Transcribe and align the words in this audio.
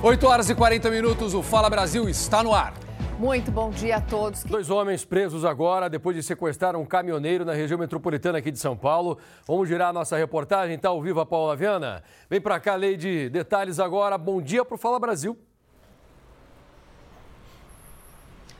8 0.00 0.26
horas 0.28 0.48
e 0.48 0.54
40 0.54 0.88
minutos, 0.92 1.34
o 1.34 1.42
Fala 1.42 1.68
Brasil 1.68 2.08
está 2.08 2.40
no 2.40 2.54
ar. 2.54 2.72
Muito 3.18 3.50
bom 3.50 3.68
dia 3.68 3.96
a 3.96 4.00
todos. 4.00 4.44
Dois 4.44 4.70
homens 4.70 5.04
presos 5.04 5.44
agora 5.44 5.90
depois 5.90 6.14
de 6.14 6.22
sequestrar 6.22 6.76
um 6.76 6.86
caminhoneiro 6.86 7.44
na 7.44 7.52
região 7.52 7.76
metropolitana 7.76 8.38
aqui 8.38 8.52
de 8.52 8.60
São 8.60 8.76
Paulo. 8.76 9.18
Vamos 9.44 9.68
girar 9.68 9.88
a 9.88 9.92
nossa 9.92 10.16
reportagem, 10.16 10.76
está 10.76 10.90
ao 10.90 11.02
vivo 11.02 11.18
a 11.18 11.26
Paula 11.26 11.56
Viana. 11.56 12.00
Vem 12.30 12.40
para 12.40 12.60
cá, 12.60 12.76
Leide, 12.76 13.28
detalhes 13.28 13.80
agora. 13.80 14.16
Bom 14.16 14.40
dia 14.40 14.64
para 14.64 14.76
o 14.76 14.78
Fala 14.78 15.00
Brasil. 15.00 15.36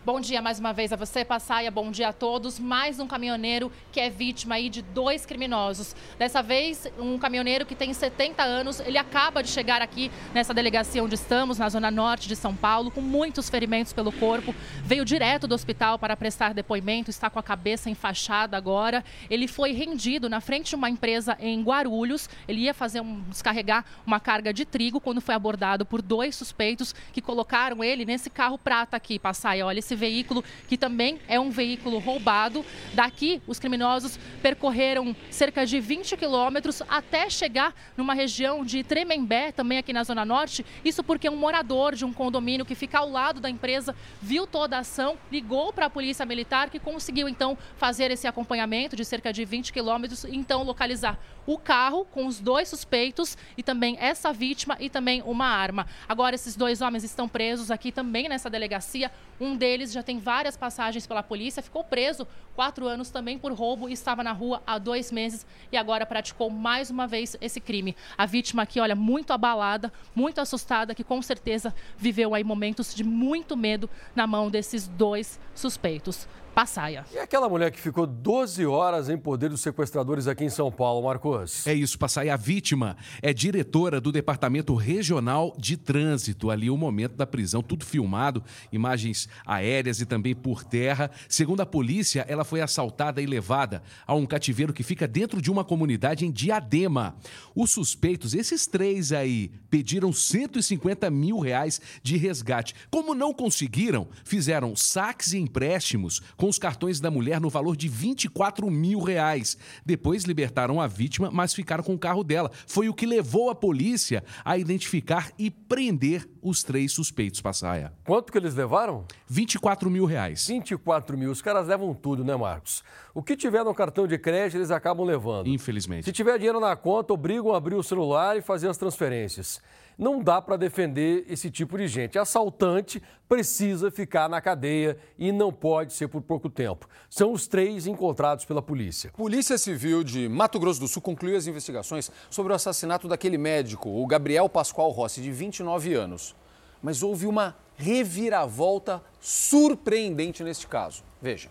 Bom 0.08 0.22
dia 0.22 0.40
mais 0.40 0.58
uma 0.58 0.72
vez 0.72 0.90
a 0.90 0.96
você, 0.96 1.22
Passaia. 1.22 1.70
Bom 1.70 1.90
dia 1.90 2.08
a 2.08 2.12
todos. 2.14 2.58
Mais 2.58 2.98
um 2.98 3.06
caminhoneiro 3.06 3.70
que 3.92 4.00
é 4.00 4.08
vítima 4.08 4.54
aí 4.54 4.70
de 4.70 4.80
dois 4.80 5.26
criminosos. 5.26 5.94
Dessa 6.18 6.42
vez, 6.42 6.90
um 6.98 7.18
caminhoneiro 7.18 7.66
que 7.66 7.74
tem 7.74 7.92
70 7.92 8.42
anos. 8.42 8.80
Ele 8.80 8.96
acaba 8.96 9.42
de 9.42 9.50
chegar 9.50 9.82
aqui 9.82 10.10
nessa 10.32 10.54
delegacia 10.54 11.04
onde 11.04 11.14
estamos, 11.14 11.58
na 11.58 11.68
zona 11.68 11.90
norte 11.90 12.26
de 12.26 12.34
São 12.34 12.56
Paulo, 12.56 12.90
com 12.90 13.02
muitos 13.02 13.50
ferimentos 13.50 13.92
pelo 13.92 14.10
corpo. 14.10 14.54
Veio 14.82 15.04
direto 15.04 15.46
do 15.46 15.54
hospital 15.54 15.98
para 15.98 16.16
prestar 16.16 16.54
depoimento, 16.54 17.10
está 17.10 17.28
com 17.28 17.38
a 17.38 17.42
cabeça 17.42 17.90
enfaixada 17.90 18.56
agora. 18.56 19.04
Ele 19.28 19.46
foi 19.46 19.72
rendido 19.72 20.26
na 20.30 20.40
frente 20.40 20.70
de 20.70 20.74
uma 20.74 20.88
empresa 20.88 21.36
em 21.38 21.62
Guarulhos. 21.62 22.30
Ele 22.48 22.62
ia 22.62 22.72
fazer 22.72 23.02
um, 23.02 23.20
descarregar 23.28 23.84
uma 24.06 24.18
carga 24.18 24.54
de 24.54 24.64
trigo 24.64 25.02
quando 25.02 25.20
foi 25.20 25.34
abordado 25.34 25.84
por 25.84 26.00
dois 26.00 26.34
suspeitos 26.34 26.94
que 27.12 27.20
colocaram 27.20 27.84
ele 27.84 28.06
nesse 28.06 28.30
carro 28.30 28.56
prata 28.56 28.96
aqui, 28.96 29.18
Passaia. 29.18 29.66
Olha, 29.66 29.80
esse 29.80 29.97
veículo, 29.98 30.42
que 30.66 30.78
também 30.78 31.20
é 31.28 31.38
um 31.38 31.50
veículo 31.50 31.98
roubado. 31.98 32.64
Daqui, 32.94 33.42
os 33.46 33.58
criminosos 33.58 34.18
percorreram 34.40 35.14
cerca 35.30 35.66
de 35.66 35.78
20 35.80 36.16
quilômetros 36.16 36.82
até 36.88 37.28
chegar 37.28 37.74
numa 37.96 38.14
região 38.14 38.64
de 38.64 38.82
Tremembé, 38.82 39.52
também 39.52 39.76
aqui 39.76 39.92
na 39.92 40.04
Zona 40.04 40.24
Norte. 40.24 40.64
Isso 40.84 41.02
porque 41.02 41.28
um 41.28 41.36
morador 41.36 41.94
de 41.94 42.04
um 42.04 42.12
condomínio 42.12 42.64
que 42.64 42.74
fica 42.74 42.98
ao 43.00 43.10
lado 43.10 43.40
da 43.40 43.50
empresa 43.50 43.94
viu 44.22 44.46
toda 44.46 44.76
a 44.76 44.80
ação, 44.80 45.18
ligou 45.30 45.72
para 45.72 45.86
a 45.86 45.90
Polícia 45.90 46.24
Militar, 46.24 46.70
que 46.70 46.78
conseguiu 46.78 47.28
então 47.28 47.58
fazer 47.76 48.10
esse 48.10 48.26
acompanhamento 48.26 48.96
de 48.96 49.04
cerca 49.04 49.32
de 49.32 49.44
20 49.44 49.72
quilômetros 49.72 50.24
e 50.24 50.36
então 50.36 50.62
localizar 50.62 51.18
o 51.46 51.56
carro 51.56 52.04
com 52.04 52.26
os 52.26 52.38
dois 52.40 52.68
suspeitos 52.68 53.36
e 53.56 53.62
também 53.62 53.96
essa 53.98 54.32
vítima 54.32 54.76
e 54.78 54.90
também 54.90 55.22
uma 55.24 55.46
arma. 55.46 55.86
Agora, 56.06 56.34
esses 56.34 56.54
dois 56.54 56.82
homens 56.82 57.04
estão 57.04 57.26
presos 57.26 57.70
aqui 57.70 57.90
também 57.90 58.28
nessa 58.28 58.50
delegacia. 58.50 59.10
Um 59.40 59.56
deles 59.56 59.87
já 59.92 60.02
tem 60.02 60.18
várias 60.18 60.56
passagens 60.56 61.06
pela 61.06 61.22
polícia, 61.22 61.62
ficou 61.62 61.84
preso 61.84 62.26
quatro 62.54 62.86
anos 62.86 63.10
também 63.10 63.38
por 63.38 63.52
roubo 63.52 63.88
estava 63.88 64.22
na 64.22 64.32
rua 64.32 64.62
há 64.66 64.78
dois 64.78 65.12
meses 65.12 65.46
e 65.70 65.76
agora 65.76 66.04
praticou 66.04 66.50
mais 66.50 66.90
uma 66.90 67.06
vez 67.06 67.36
esse 67.40 67.60
crime. 67.60 67.96
A 68.16 68.26
vítima 68.26 68.62
aqui, 68.62 68.80
olha, 68.80 68.94
muito 68.94 69.32
abalada, 69.32 69.92
muito 70.14 70.40
assustada, 70.40 70.94
que 70.94 71.04
com 71.04 71.20
certeza 71.22 71.74
viveu 71.96 72.34
aí 72.34 72.44
momentos 72.44 72.94
de 72.94 73.04
muito 73.04 73.56
medo 73.56 73.88
na 74.14 74.26
mão 74.26 74.50
desses 74.50 74.88
dois 74.88 75.38
suspeitos. 75.54 76.26
Passaia. 76.58 77.06
E 77.14 77.18
aquela 77.18 77.48
mulher 77.48 77.70
que 77.70 77.78
ficou 77.78 78.04
12 78.04 78.66
horas 78.66 79.08
em 79.08 79.16
poder 79.16 79.48
dos 79.48 79.60
sequestradores 79.60 80.26
aqui 80.26 80.42
em 80.42 80.50
São 80.50 80.72
Paulo, 80.72 81.06
Marcos? 81.06 81.64
É 81.64 81.72
isso, 81.72 81.96
Passaia. 81.96 82.34
A 82.34 82.36
vítima 82.36 82.96
é 83.22 83.32
diretora 83.32 84.00
do 84.00 84.10
Departamento 84.10 84.74
Regional 84.74 85.54
de 85.56 85.76
Trânsito. 85.76 86.50
Ali 86.50 86.68
o 86.68 86.76
momento 86.76 87.14
da 87.14 87.24
prisão, 87.24 87.62
tudo 87.62 87.84
filmado, 87.84 88.42
imagens 88.72 89.28
aéreas 89.46 90.00
e 90.00 90.04
também 90.04 90.34
por 90.34 90.64
terra. 90.64 91.12
Segundo 91.28 91.60
a 91.60 91.66
polícia, 91.66 92.26
ela 92.28 92.42
foi 92.42 92.60
assaltada 92.60 93.22
e 93.22 93.26
levada 93.26 93.80
a 94.04 94.16
um 94.16 94.26
cativeiro 94.26 94.72
que 94.72 94.82
fica 94.82 95.06
dentro 95.06 95.40
de 95.40 95.52
uma 95.52 95.62
comunidade 95.62 96.26
em 96.26 96.32
Diadema. 96.32 97.14
Os 97.54 97.70
suspeitos, 97.70 98.34
esses 98.34 98.66
três 98.66 99.12
aí, 99.12 99.52
pediram 99.70 100.12
150 100.12 101.08
mil 101.08 101.38
reais 101.38 101.80
de 102.02 102.16
resgate. 102.16 102.74
Como 102.90 103.14
não 103.14 103.32
conseguiram, 103.32 104.08
fizeram 104.24 104.74
saques 104.74 105.32
e 105.32 105.38
empréstimos 105.38 106.20
com 106.36 106.47
com 106.48 106.50
os 106.50 106.58
cartões 106.58 106.98
da 106.98 107.10
mulher 107.10 107.42
no 107.42 107.50
valor 107.50 107.76
de 107.76 107.88
24 107.88 108.70
mil 108.70 109.00
reais. 109.00 109.58
Depois 109.84 110.24
libertaram 110.24 110.80
a 110.80 110.86
vítima, 110.86 111.30
mas 111.30 111.52
ficaram 111.52 111.84
com 111.84 111.92
o 111.92 111.98
carro 111.98 112.24
dela. 112.24 112.50
Foi 112.66 112.88
o 112.88 112.94
que 112.94 113.04
levou 113.04 113.50
a 113.50 113.54
polícia 113.54 114.24
a 114.42 114.56
identificar 114.56 115.30
e 115.38 115.50
prender 115.50 116.26
os 116.42 116.62
três 116.62 116.92
suspeitos, 116.92 117.40
Passaia. 117.40 117.92
Quanto 118.04 118.32
que 118.32 118.38
eles 118.38 118.54
levaram? 118.54 119.04
24 119.26 119.90
mil 119.90 120.04
reais. 120.04 120.46
24 120.46 121.16
mil. 121.16 121.30
Os 121.30 121.42
caras 121.42 121.66
levam 121.66 121.94
tudo, 121.94 122.24
né, 122.24 122.34
Marcos? 122.36 122.82
O 123.14 123.22
que 123.22 123.36
tiver 123.36 123.64
no 123.64 123.74
cartão 123.74 124.06
de 124.06 124.18
crédito, 124.18 124.58
eles 124.58 124.70
acabam 124.70 125.06
levando. 125.06 125.48
Infelizmente. 125.48 126.04
Se 126.04 126.12
tiver 126.12 126.38
dinheiro 126.38 126.60
na 126.60 126.76
conta, 126.76 127.12
obrigam 127.12 127.52
a 127.52 127.56
abrir 127.56 127.74
o 127.74 127.82
celular 127.82 128.36
e 128.36 128.42
fazer 128.42 128.68
as 128.68 128.76
transferências. 128.76 129.60
Não 129.98 130.22
dá 130.22 130.40
para 130.40 130.56
defender 130.56 131.24
esse 131.28 131.50
tipo 131.50 131.76
de 131.76 131.88
gente. 131.88 132.16
Assaltante 132.16 133.02
precisa 133.28 133.90
ficar 133.90 134.28
na 134.28 134.40
cadeia 134.40 134.96
e 135.18 135.32
não 135.32 135.52
pode 135.52 135.92
ser 135.92 136.06
por 136.06 136.22
pouco 136.22 136.48
tempo. 136.48 136.88
São 137.10 137.32
os 137.32 137.48
três 137.48 137.84
encontrados 137.84 138.44
pela 138.44 138.62
polícia. 138.62 139.10
Polícia 139.16 139.58
Civil 139.58 140.04
de 140.04 140.28
Mato 140.28 140.60
Grosso 140.60 140.78
do 140.78 140.86
Sul 140.86 141.02
concluiu 141.02 141.36
as 141.36 141.48
investigações 141.48 142.12
sobre 142.30 142.52
o 142.52 142.54
assassinato 142.54 143.08
daquele 143.08 143.36
médico, 143.36 143.88
o 143.88 144.06
Gabriel 144.06 144.48
Pascoal 144.48 144.90
Rossi, 144.90 145.20
de 145.20 145.32
29 145.32 145.92
anos. 145.94 146.36
Mas 146.82 147.02
houve 147.02 147.26
uma 147.26 147.56
reviravolta 147.76 149.02
surpreendente 149.20 150.42
neste 150.42 150.66
caso. 150.66 151.02
Veja. 151.20 151.50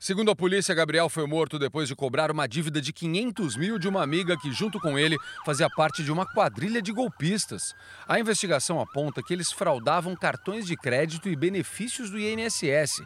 Segundo 0.00 0.30
a 0.30 0.36
polícia, 0.36 0.72
Gabriel 0.76 1.08
foi 1.08 1.26
morto 1.26 1.58
depois 1.58 1.88
de 1.88 1.96
cobrar 1.96 2.30
uma 2.30 2.46
dívida 2.46 2.80
de 2.80 2.92
500 2.92 3.56
mil 3.56 3.80
de 3.80 3.88
uma 3.88 4.00
amiga 4.00 4.36
que, 4.36 4.52
junto 4.52 4.78
com 4.78 4.96
ele, 4.96 5.16
fazia 5.44 5.68
parte 5.68 6.04
de 6.04 6.12
uma 6.12 6.24
quadrilha 6.24 6.80
de 6.80 6.92
golpistas. 6.92 7.74
A 8.06 8.20
investigação 8.20 8.80
aponta 8.80 9.20
que 9.20 9.34
eles 9.34 9.50
fraudavam 9.50 10.14
cartões 10.14 10.66
de 10.66 10.76
crédito 10.76 11.28
e 11.28 11.34
benefícios 11.34 12.10
do 12.10 12.18
INSS. 12.18 13.02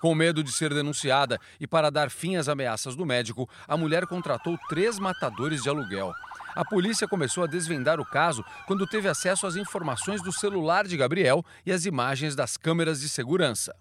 Com 0.00 0.14
medo 0.14 0.44
de 0.44 0.52
ser 0.52 0.72
denunciada 0.72 1.36
e 1.58 1.66
para 1.66 1.90
dar 1.90 2.10
fim 2.10 2.36
às 2.36 2.48
ameaças 2.48 2.94
do 2.94 3.04
médico, 3.04 3.48
a 3.66 3.76
mulher 3.76 4.06
contratou 4.06 4.56
três 4.68 5.00
matadores 5.00 5.64
de 5.64 5.68
aluguel. 5.68 6.12
A 6.56 6.64
polícia 6.64 7.06
começou 7.06 7.44
a 7.44 7.46
desvendar 7.46 8.00
o 8.00 8.04
caso 8.04 8.42
quando 8.66 8.86
teve 8.86 9.06
acesso 9.06 9.46
às 9.46 9.56
informações 9.56 10.22
do 10.22 10.32
celular 10.32 10.86
de 10.86 10.96
Gabriel 10.96 11.44
e 11.66 11.70
às 11.70 11.84
imagens 11.84 12.34
das 12.34 12.56
câmeras 12.56 12.98
de 12.98 13.10
segurança. 13.10 13.76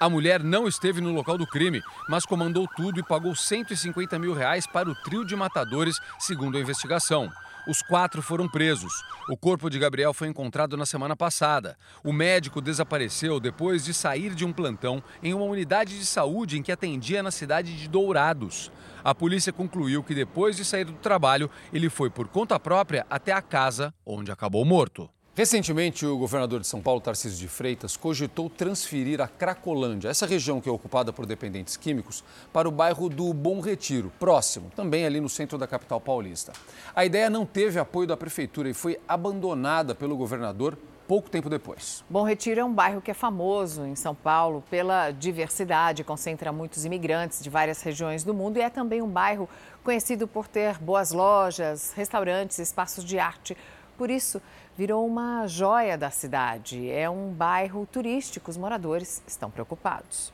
A 0.00 0.08
mulher 0.08 0.42
não 0.42 0.66
esteve 0.66 1.00
no 1.00 1.12
local 1.12 1.38
do 1.38 1.46
crime, 1.46 1.80
mas 2.08 2.26
comandou 2.26 2.66
tudo 2.74 2.98
e 2.98 3.02
pagou 3.04 3.36
150 3.36 4.18
mil 4.18 4.34
reais 4.34 4.66
para 4.66 4.90
o 4.90 4.94
trio 5.04 5.24
de 5.24 5.36
matadores, 5.36 6.00
segundo 6.18 6.58
a 6.58 6.60
investigação. 6.60 7.30
Os 7.68 7.82
quatro 7.82 8.22
foram 8.22 8.48
presos. 8.48 8.92
O 9.28 9.36
corpo 9.36 9.68
de 9.68 9.78
Gabriel 9.78 10.14
foi 10.14 10.28
encontrado 10.28 10.76
na 10.76 10.86
semana 10.86 11.14
passada. 11.14 11.76
O 12.02 12.12
médico 12.12 12.60
desapareceu 12.60 13.38
depois 13.38 13.84
de 13.84 13.92
sair 13.92 14.34
de 14.34 14.44
um 14.44 14.52
plantão 14.52 15.02
em 15.22 15.34
uma 15.34 15.44
unidade 15.44 15.98
de 15.98 16.06
saúde 16.06 16.58
em 16.58 16.62
que 16.62 16.72
atendia 16.72 17.22
na 17.22 17.30
cidade 17.30 17.76
de 17.76 17.88
Dourados. 17.88 18.72
A 19.04 19.14
polícia 19.14 19.52
concluiu 19.52 20.02
que 20.02 20.14
depois 20.14 20.56
de 20.56 20.64
sair 20.64 20.84
do 20.84 20.92
trabalho, 20.94 21.50
ele 21.72 21.90
foi 21.90 22.10
por 22.10 22.28
conta 22.28 22.58
própria 22.58 23.06
até 23.10 23.32
a 23.32 23.42
casa, 23.42 23.94
onde 24.04 24.32
acabou 24.32 24.64
morto. 24.64 25.08
Recentemente, 25.32 26.04
o 26.04 26.18
governador 26.18 26.60
de 26.60 26.66
São 26.66 26.82
Paulo, 26.82 27.00
Tarcísio 27.00 27.38
de 27.38 27.46
Freitas, 27.46 27.96
cogitou 27.96 28.50
transferir 28.50 29.20
a 29.20 29.28
Cracolândia, 29.28 30.08
essa 30.08 30.26
região 30.26 30.60
que 30.60 30.68
é 30.68 30.72
ocupada 30.72 31.12
por 31.12 31.24
dependentes 31.24 31.76
químicos, 31.76 32.24
para 32.52 32.68
o 32.68 32.72
bairro 32.72 33.08
do 33.08 33.32
Bom 33.32 33.60
Retiro, 33.60 34.12
próximo, 34.18 34.72
também 34.74 35.06
ali 35.06 35.20
no 35.20 35.28
centro 35.28 35.56
da 35.56 35.68
capital 35.68 36.00
paulista. 36.00 36.52
A 36.94 37.04
ideia 37.04 37.30
não 37.30 37.46
teve 37.46 37.78
apoio 37.78 38.08
da 38.08 38.16
prefeitura 38.16 38.68
e 38.68 38.74
foi 38.74 38.98
abandonada 39.06 39.94
pelo 39.94 40.16
governador 40.16 40.76
pouco 41.06 41.30
tempo 41.30 41.48
depois. 41.48 42.04
Bom 42.10 42.24
Retiro 42.24 42.60
é 42.60 42.64
um 42.64 42.72
bairro 42.72 43.00
que 43.00 43.10
é 43.10 43.14
famoso 43.14 43.84
em 43.84 43.94
São 43.94 44.14
Paulo 44.14 44.64
pela 44.68 45.12
diversidade, 45.12 46.02
concentra 46.02 46.52
muitos 46.52 46.84
imigrantes 46.84 47.42
de 47.42 47.48
várias 47.48 47.82
regiões 47.82 48.24
do 48.24 48.34
mundo 48.34 48.58
e 48.58 48.60
é 48.60 48.70
também 48.70 49.00
um 49.00 49.08
bairro 49.08 49.48
conhecido 49.82 50.26
por 50.26 50.48
ter 50.48 50.78
boas 50.78 51.12
lojas, 51.12 51.92
restaurantes, 51.96 52.58
espaços 52.58 53.04
de 53.04 53.18
arte. 53.18 53.56
Por 54.00 54.08
isso, 54.08 54.40
virou 54.78 55.06
uma 55.06 55.46
joia 55.46 55.98
da 55.98 56.10
cidade. 56.10 56.90
É 56.90 57.10
um 57.10 57.34
bairro 57.34 57.84
turístico, 57.84 58.50
os 58.50 58.56
moradores 58.56 59.22
estão 59.26 59.50
preocupados. 59.50 60.32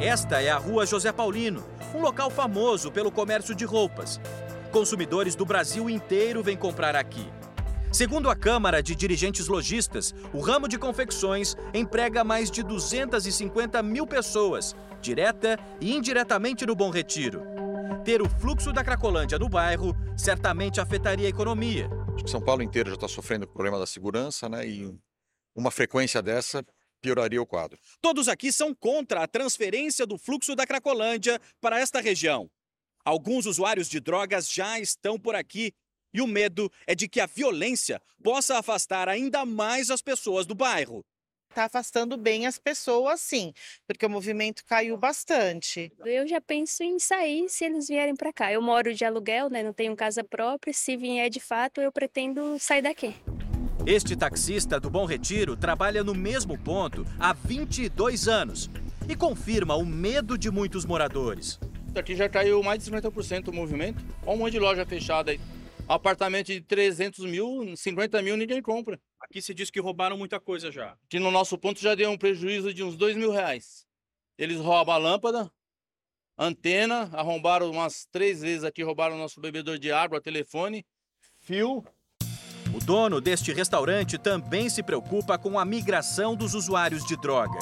Esta 0.00 0.40
é 0.40 0.48
a 0.48 0.56
Rua 0.56 0.86
José 0.86 1.12
Paulino, 1.12 1.62
um 1.94 2.00
local 2.00 2.30
famoso 2.30 2.90
pelo 2.90 3.12
comércio 3.12 3.54
de 3.54 3.66
roupas. 3.66 4.18
Consumidores 4.72 5.34
do 5.34 5.44
Brasil 5.44 5.90
inteiro 5.90 6.42
vêm 6.42 6.56
comprar 6.56 6.96
aqui. 6.96 7.30
Segundo 7.92 8.30
a 8.30 8.34
Câmara 8.34 8.82
de 8.82 8.94
Dirigentes 8.94 9.46
Lojistas, 9.46 10.14
o 10.32 10.40
ramo 10.40 10.66
de 10.66 10.78
confecções 10.78 11.54
emprega 11.74 12.24
mais 12.24 12.50
de 12.50 12.62
250 12.62 13.82
mil 13.82 14.06
pessoas, 14.06 14.74
direta 15.02 15.58
e 15.78 15.94
indiretamente 15.94 16.64
no 16.64 16.74
Bom 16.74 16.88
Retiro. 16.88 17.42
Ter 18.04 18.22
o 18.22 18.28
fluxo 18.28 18.72
da 18.72 18.82
Cracolândia 18.82 19.38
no 19.38 19.48
bairro 19.48 19.94
certamente 20.16 20.80
afetaria 20.80 21.26
a 21.26 21.30
economia, 21.30 21.88
Acho 22.14 22.24
que 22.24 22.30
São 22.30 22.40
Paulo 22.40 22.62
inteiro 22.62 22.90
já 22.90 22.96
está 22.96 23.08
sofrendo 23.08 23.46
com 23.46 23.52
o 23.52 23.54
problema 23.54 23.78
da 23.78 23.86
segurança, 23.86 24.48
né? 24.48 24.66
E 24.66 24.94
uma 25.54 25.70
frequência 25.70 26.20
dessa 26.22 26.64
pioraria 27.00 27.40
o 27.40 27.46
quadro. 27.46 27.78
Todos 28.00 28.28
aqui 28.28 28.52
são 28.52 28.74
contra 28.74 29.22
a 29.22 29.26
transferência 29.26 30.06
do 30.06 30.18
fluxo 30.18 30.54
da 30.54 30.66
Cracolândia 30.66 31.40
para 31.60 31.80
esta 31.80 32.00
região. 32.00 32.50
Alguns 33.04 33.46
usuários 33.46 33.88
de 33.88 34.00
drogas 34.00 34.50
já 34.50 34.78
estão 34.78 35.18
por 35.18 35.34
aqui. 35.34 35.72
E 36.12 36.20
o 36.20 36.26
medo 36.26 36.70
é 36.86 36.94
de 36.94 37.08
que 37.08 37.20
a 37.20 37.26
violência 37.26 38.02
possa 38.22 38.58
afastar 38.58 39.08
ainda 39.08 39.46
mais 39.46 39.90
as 39.90 40.02
pessoas 40.02 40.44
do 40.44 40.54
bairro. 40.54 41.04
Está 41.50 41.64
afastando 41.64 42.16
bem 42.16 42.46
as 42.46 42.60
pessoas, 42.60 43.20
sim, 43.20 43.52
porque 43.84 44.06
o 44.06 44.08
movimento 44.08 44.64
caiu 44.64 44.96
bastante. 44.96 45.92
Eu 46.06 46.26
já 46.26 46.40
penso 46.40 46.84
em 46.84 47.00
sair 47.00 47.48
se 47.48 47.64
eles 47.64 47.88
vierem 47.88 48.14
para 48.14 48.32
cá. 48.32 48.52
Eu 48.52 48.62
moro 48.62 48.94
de 48.94 49.04
aluguel, 49.04 49.50
né? 49.50 49.60
não 49.60 49.72
tenho 49.72 49.96
casa 49.96 50.22
própria. 50.22 50.72
Se 50.72 50.96
vier 50.96 51.28
de 51.28 51.40
fato, 51.40 51.80
eu 51.80 51.90
pretendo 51.90 52.56
sair 52.60 52.82
daqui. 52.82 53.16
Este 53.84 54.14
taxista 54.14 54.78
do 54.78 54.88
Bom 54.88 55.04
Retiro 55.04 55.56
trabalha 55.56 56.04
no 56.04 56.14
mesmo 56.14 56.56
ponto 56.56 57.04
há 57.18 57.32
22 57.32 58.28
anos 58.28 58.70
e 59.08 59.16
confirma 59.16 59.74
o 59.74 59.84
medo 59.84 60.38
de 60.38 60.52
muitos 60.52 60.84
moradores. 60.84 61.58
Aqui 61.96 62.14
já 62.14 62.28
caiu 62.28 62.62
mais 62.62 62.84
de 62.84 62.88
50% 62.88 63.48
o 63.48 63.52
movimento. 63.52 64.04
Olha 64.24 64.36
um 64.36 64.38
monte 64.38 64.52
de 64.52 64.60
loja 64.60 64.86
fechada 64.86 65.32
aí. 65.32 65.40
Apartamento 65.90 66.46
de 66.46 66.60
300 66.60 67.24
mil, 67.24 67.76
50 67.76 68.22
mil, 68.22 68.36
ninguém 68.36 68.62
compra. 68.62 68.96
Aqui 69.20 69.42
se 69.42 69.52
diz 69.52 69.72
que 69.72 69.80
roubaram 69.80 70.16
muita 70.16 70.38
coisa 70.38 70.70
já. 70.70 70.96
Que 71.08 71.18
no 71.18 71.32
nosso 71.32 71.58
ponto 71.58 71.80
já 71.80 71.96
deu 71.96 72.08
um 72.12 72.16
prejuízo 72.16 72.72
de 72.72 72.84
uns 72.84 72.96
2 72.96 73.16
mil 73.16 73.32
reais. 73.32 73.84
Eles 74.38 74.60
roubam 74.60 74.94
a 74.94 74.98
lâmpada, 74.98 75.50
antena, 76.38 77.10
arrombaram 77.12 77.68
umas 77.68 78.06
três 78.06 78.40
vezes 78.40 78.62
aqui, 78.62 78.84
roubaram 78.84 79.16
o 79.16 79.18
nosso 79.18 79.40
bebedor 79.40 79.80
de 79.80 79.90
água, 79.90 80.20
telefone, 80.20 80.86
fio. 81.40 81.84
O 82.72 82.78
dono 82.78 83.20
deste 83.20 83.52
restaurante 83.52 84.16
também 84.16 84.70
se 84.70 84.84
preocupa 84.84 85.36
com 85.36 85.58
a 85.58 85.64
migração 85.64 86.36
dos 86.36 86.54
usuários 86.54 87.04
de 87.04 87.16
droga. 87.16 87.58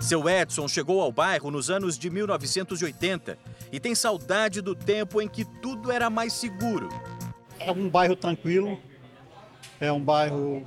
Seu 0.00 0.28
Edson 0.28 0.66
chegou 0.66 1.02
ao 1.02 1.12
bairro 1.12 1.50
nos 1.50 1.68
anos 1.68 1.98
de 1.98 2.08
1980 2.08 3.38
e 3.70 3.78
tem 3.78 3.94
saudade 3.94 4.62
do 4.62 4.74
tempo 4.74 5.20
em 5.20 5.28
que 5.28 5.44
tudo 5.44 5.92
era 5.92 6.08
mais 6.08 6.32
seguro. 6.32 6.88
É 7.58 7.70
um 7.70 7.88
bairro 7.88 8.16
tranquilo, 8.16 8.80
é 9.78 9.92
um 9.92 10.00
bairro 10.00 10.66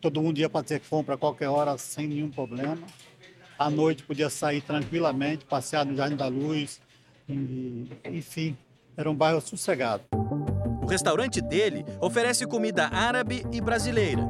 todo 0.00 0.22
mundo 0.22 0.38
ia 0.38 0.48
fazer 0.48 0.80
compra 0.88 1.14
a 1.14 1.18
qualquer 1.18 1.48
hora 1.48 1.76
sem 1.78 2.06
nenhum 2.06 2.30
problema. 2.30 2.78
À 3.58 3.68
noite 3.70 4.04
podia 4.04 4.30
sair 4.30 4.60
tranquilamente, 4.60 5.44
passear 5.44 5.84
no 5.84 5.96
Jardim 5.96 6.14
da 6.14 6.28
Luz, 6.28 6.80
e, 7.28 7.90
enfim, 8.04 8.56
era 8.96 9.10
um 9.10 9.14
bairro 9.14 9.40
sossegado. 9.40 10.04
O 10.82 10.86
restaurante 10.86 11.40
dele 11.40 11.84
oferece 12.00 12.46
comida 12.46 12.86
árabe 12.88 13.44
e 13.50 13.60
brasileira. 13.60 14.22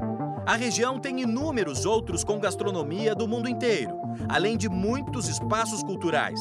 A 0.46 0.54
região 0.56 0.98
tem 0.98 1.20
inúmeros 1.20 1.84
outros 1.84 2.24
com 2.24 2.38
gastronomia 2.38 3.14
do 3.14 3.28
mundo 3.28 3.48
inteiro, 3.48 4.07
além 4.28 4.56
de 4.56 4.68
muitos 4.68 5.28
espaços 5.28 5.82
culturais. 5.82 6.40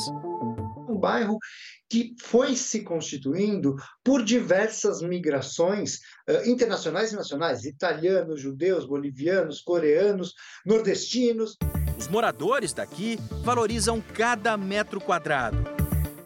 Um 0.89 0.97
bairro 0.99 1.37
que 1.89 2.15
foi 2.21 2.55
se 2.55 2.83
constituindo 2.83 3.75
por 4.03 4.23
diversas 4.23 5.01
migrações 5.01 5.99
uh, 6.29 6.49
internacionais 6.49 7.11
e 7.11 7.15
nacionais, 7.15 7.65
italianos, 7.65 8.41
judeus, 8.41 8.85
bolivianos, 8.85 9.61
coreanos, 9.61 10.33
nordestinos. 10.65 11.57
Os 11.97 12.07
moradores 12.07 12.73
daqui 12.73 13.17
valorizam 13.43 14.01
cada 14.01 14.57
metro 14.57 14.99
quadrado. 14.99 15.57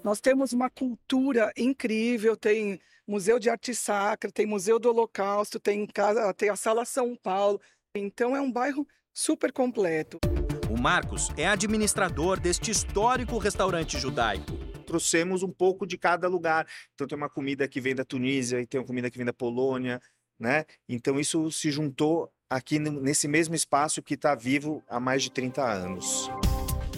Nós 0.03 0.19
temos 0.19 0.51
uma 0.51 0.69
cultura 0.69 1.51
incrível, 1.55 2.35
tem 2.35 2.79
Museu 3.07 3.37
de 3.37 3.49
Arte 3.49 3.75
Sacra, 3.75 4.31
tem 4.31 4.45
Museu 4.45 4.79
do 4.79 4.89
Holocausto, 4.89 5.59
tem, 5.59 5.85
casa, 5.85 6.33
tem 6.33 6.49
a 6.49 6.55
Sala 6.55 6.85
São 6.85 7.15
Paulo. 7.15 7.61
Então 7.95 8.35
é 8.35 8.41
um 8.41 8.51
bairro 8.51 8.87
super 9.13 9.51
completo. 9.51 10.19
Marcos 10.81 11.29
é 11.37 11.47
administrador 11.47 12.39
deste 12.39 12.71
histórico 12.71 13.37
restaurante 13.37 13.99
judaico. 13.99 14.57
Trouxemos 14.83 15.43
um 15.43 15.51
pouco 15.51 15.85
de 15.85 15.95
cada 15.95 16.27
lugar. 16.27 16.65
Então 16.95 17.05
tem 17.05 17.15
uma 17.15 17.29
comida 17.29 17.67
que 17.67 17.79
vem 17.79 17.93
da 17.93 18.03
Tunísia 18.03 18.59
e 18.59 18.65
tem 18.65 18.79
uma 18.79 18.87
comida 18.87 19.07
que 19.07 19.15
vem 19.15 19.25
da 19.25 19.31
Polônia, 19.31 20.01
né? 20.39 20.65
Então 20.89 21.19
isso 21.19 21.51
se 21.51 21.69
juntou 21.69 22.31
aqui 22.49 22.79
nesse 22.79 23.27
mesmo 23.27 23.53
espaço 23.53 24.01
que 24.01 24.15
está 24.15 24.33
vivo 24.33 24.83
há 24.89 24.99
mais 24.99 25.21
de 25.21 25.29
30 25.29 25.61
anos. 25.63 26.31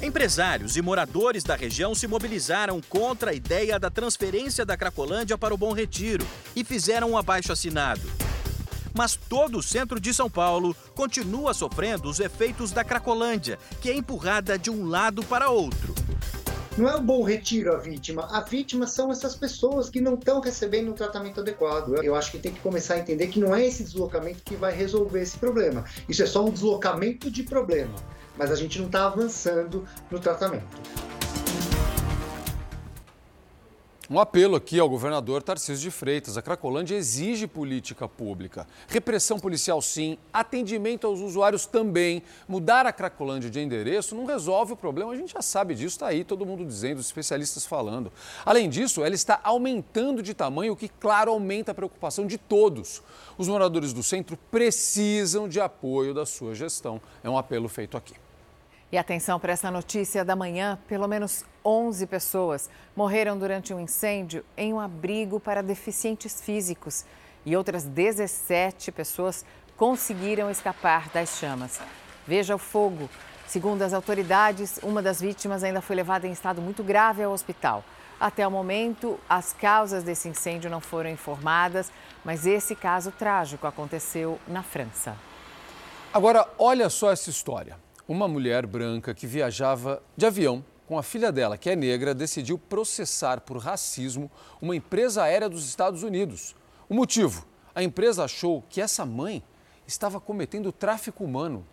Empresários 0.01 0.77
e 0.77 0.81
moradores 0.81 1.43
da 1.43 1.57
região 1.57 1.93
se 1.93 2.07
mobilizaram 2.07 2.79
contra 2.79 3.31
a 3.31 3.33
ideia 3.33 3.77
da 3.77 3.89
transferência 3.89 4.65
da 4.65 4.77
Cracolândia 4.77 5.37
para 5.37 5.53
o 5.53 5.57
Bom 5.57 5.73
Retiro 5.73 6.25
e 6.55 6.63
fizeram 6.63 7.11
um 7.11 7.17
abaixo-assinado. 7.17 8.32
Mas 8.93 9.15
todo 9.15 9.57
o 9.57 9.63
centro 9.63 9.99
de 9.99 10.13
São 10.13 10.29
Paulo 10.29 10.75
continua 10.95 11.53
sofrendo 11.53 12.09
os 12.09 12.19
efeitos 12.19 12.71
da 12.71 12.83
Cracolândia, 12.83 13.57
que 13.81 13.89
é 13.89 13.93
empurrada 13.95 14.57
de 14.57 14.69
um 14.69 14.87
lado 14.87 15.23
para 15.23 15.49
outro. 15.49 15.93
Não 16.77 16.89
é 16.89 16.95
o 16.95 17.01
bom 17.01 17.23
retiro 17.23 17.73
a 17.73 17.77
vítima. 17.77 18.27
A 18.31 18.41
vítima 18.41 18.87
são 18.87 19.11
essas 19.11 19.35
pessoas 19.35 19.89
que 19.89 20.01
não 20.01 20.15
estão 20.15 20.39
recebendo 20.39 20.89
um 20.89 20.93
tratamento 20.93 21.39
adequado. 21.39 22.03
Eu 22.03 22.15
acho 22.15 22.31
que 22.31 22.39
tem 22.39 22.51
que 22.51 22.59
começar 22.61 22.95
a 22.95 22.99
entender 22.99 23.27
que 23.27 23.39
não 23.39 23.55
é 23.55 23.65
esse 23.65 23.83
deslocamento 23.83 24.41
que 24.43 24.55
vai 24.55 24.73
resolver 24.75 25.21
esse 25.21 25.37
problema. 25.37 25.85
Isso 26.09 26.23
é 26.23 26.25
só 26.25 26.43
um 26.43 26.49
deslocamento 26.49 27.29
de 27.29 27.43
problema 27.43 27.93
mas 28.37 28.51
a 28.51 28.55
gente 28.55 28.79
não 28.79 28.87
está 28.87 29.05
avançando 29.05 29.85
no 30.09 30.19
tratamento. 30.19 30.65
Um 34.09 34.19
apelo 34.19 34.57
aqui 34.57 34.77
ao 34.81 34.89
governador 34.89 35.41
Tarcísio 35.41 35.81
de 35.81 35.89
Freitas. 35.89 36.37
A 36.37 36.41
Cracolândia 36.41 36.93
exige 36.93 37.47
política 37.47 38.05
pública. 38.05 38.67
Repressão 38.89 39.39
policial, 39.39 39.81
sim. 39.81 40.17
Atendimento 40.31 41.07
aos 41.07 41.21
usuários 41.21 41.65
também. 41.65 42.21
Mudar 42.45 42.85
a 42.85 42.91
Cracolândia 42.91 43.49
de 43.49 43.61
endereço 43.61 44.13
não 44.13 44.25
resolve 44.25 44.73
o 44.73 44.75
problema. 44.75 45.13
A 45.13 45.15
gente 45.15 45.31
já 45.31 45.41
sabe 45.41 45.73
disso, 45.73 45.95
está 45.95 46.07
aí 46.07 46.25
todo 46.25 46.45
mundo 46.45 46.65
dizendo, 46.65 46.99
os 46.99 47.05
especialistas 47.05 47.65
falando. 47.65 48.11
Além 48.45 48.69
disso, 48.69 49.05
ela 49.05 49.15
está 49.15 49.39
aumentando 49.41 50.21
de 50.21 50.33
tamanho, 50.33 50.73
o 50.73 50.75
que, 50.75 50.89
claro, 50.89 51.31
aumenta 51.31 51.71
a 51.71 51.75
preocupação 51.75 52.27
de 52.27 52.37
todos. 52.37 53.01
Os 53.37 53.47
moradores 53.47 53.93
do 53.93 54.03
centro 54.03 54.37
precisam 54.51 55.47
de 55.47 55.61
apoio 55.61 56.13
da 56.13 56.25
sua 56.25 56.53
gestão. 56.53 57.01
É 57.23 57.29
um 57.29 57.37
apelo 57.37 57.69
feito 57.69 57.95
aqui. 57.95 58.22
E 58.93 58.97
atenção 58.99 59.39
para 59.39 59.53
essa 59.53 59.71
notícia 59.71 60.23
da 60.23 60.35
manhã: 60.35 60.77
pelo 60.87 61.07
menos 61.07 61.43
11 61.65 62.05
pessoas 62.05 62.69
morreram 62.95 63.35
durante 63.39 63.73
um 63.73 63.79
incêndio 63.79 64.45
em 64.55 64.71
um 64.71 64.79
abrigo 64.79 65.39
para 65.39 65.63
deficientes 65.63 66.39
físicos 66.39 67.03
e 67.43 67.57
outras 67.57 67.85
17 67.85 68.91
pessoas 68.91 69.43
conseguiram 69.75 70.47
escapar 70.51 71.09
das 71.09 71.39
chamas. 71.39 71.81
Veja 72.27 72.53
o 72.53 72.59
fogo. 72.59 73.09
Segundo 73.47 73.81
as 73.81 73.93
autoridades, 73.93 74.79
uma 74.83 75.01
das 75.01 75.19
vítimas 75.19 75.63
ainda 75.63 75.81
foi 75.81 75.95
levada 75.95 76.27
em 76.27 76.31
estado 76.31 76.61
muito 76.61 76.83
grave 76.83 77.23
ao 77.23 77.31
hospital. 77.31 77.83
Até 78.19 78.47
o 78.47 78.51
momento, 78.51 79.19
as 79.27 79.53
causas 79.53 80.03
desse 80.03 80.29
incêndio 80.29 80.69
não 80.69 80.79
foram 80.79 81.09
informadas, 81.09 81.91
mas 82.23 82.45
esse 82.45 82.75
caso 82.75 83.11
trágico 83.11 83.65
aconteceu 83.65 84.37
na 84.47 84.61
França. 84.61 85.17
Agora, 86.13 86.47
olha 86.59 86.91
só 86.91 87.11
essa 87.11 87.31
história. 87.31 87.82
Uma 88.07 88.27
mulher 88.27 88.65
branca 88.67 89.13
que 89.13 89.25
viajava 89.25 90.03
de 90.17 90.25
avião 90.25 90.63
com 90.85 90.97
a 90.97 91.03
filha 91.03 91.31
dela, 91.31 91.57
que 91.57 91.69
é 91.69 91.75
negra, 91.75 92.13
decidiu 92.13 92.57
processar 92.57 93.39
por 93.39 93.57
racismo 93.57 94.29
uma 94.61 94.75
empresa 94.75 95.23
aérea 95.23 95.47
dos 95.47 95.65
Estados 95.65 96.03
Unidos. 96.03 96.53
O 96.89 96.93
motivo? 96.93 97.45
A 97.73 97.81
empresa 97.81 98.25
achou 98.25 98.61
que 98.69 98.81
essa 98.81 99.05
mãe 99.05 99.41
estava 99.87 100.19
cometendo 100.19 100.71
tráfico 100.71 101.23
humano. 101.23 101.65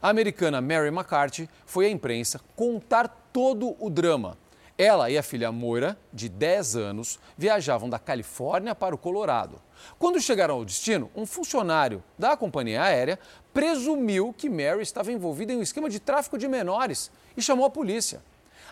A 0.00 0.08
americana 0.08 0.62
Mary 0.62 0.88
McCarthy 0.88 1.46
foi 1.66 1.86
à 1.86 1.90
imprensa 1.90 2.40
contar 2.56 3.08
todo 3.30 3.76
o 3.78 3.90
drama. 3.90 4.38
Ela 4.80 5.10
e 5.10 5.18
a 5.18 5.22
filha 5.22 5.52
Moira, 5.52 5.94
de 6.10 6.26
10 6.26 6.74
anos, 6.74 7.20
viajavam 7.36 7.86
da 7.86 7.98
Califórnia 7.98 8.74
para 8.74 8.94
o 8.94 8.98
Colorado. 8.98 9.60
Quando 9.98 10.18
chegaram 10.18 10.54
ao 10.54 10.64
destino, 10.64 11.10
um 11.14 11.26
funcionário 11.26 12.02
da 12.18 12.34
companhia 12.34 12.84
aérea 12.84 13.18
presumiu 13.52 14.32
que 14.32 14.48
Mary 14.48 14.80
estava 14.80 15.12
envolvida 15.12 15.52
em 15.52 15.58
um 15.58 15.62
esquema 15.62 15.90
de 15.90 16.00
tráfico 16.00 16.38
de 16.38 16.48
menores 16.48 17.10
e 17.36 17.42
chamou 17.42 17.66
a 17.66 17.70
polícia. 17.70 18.22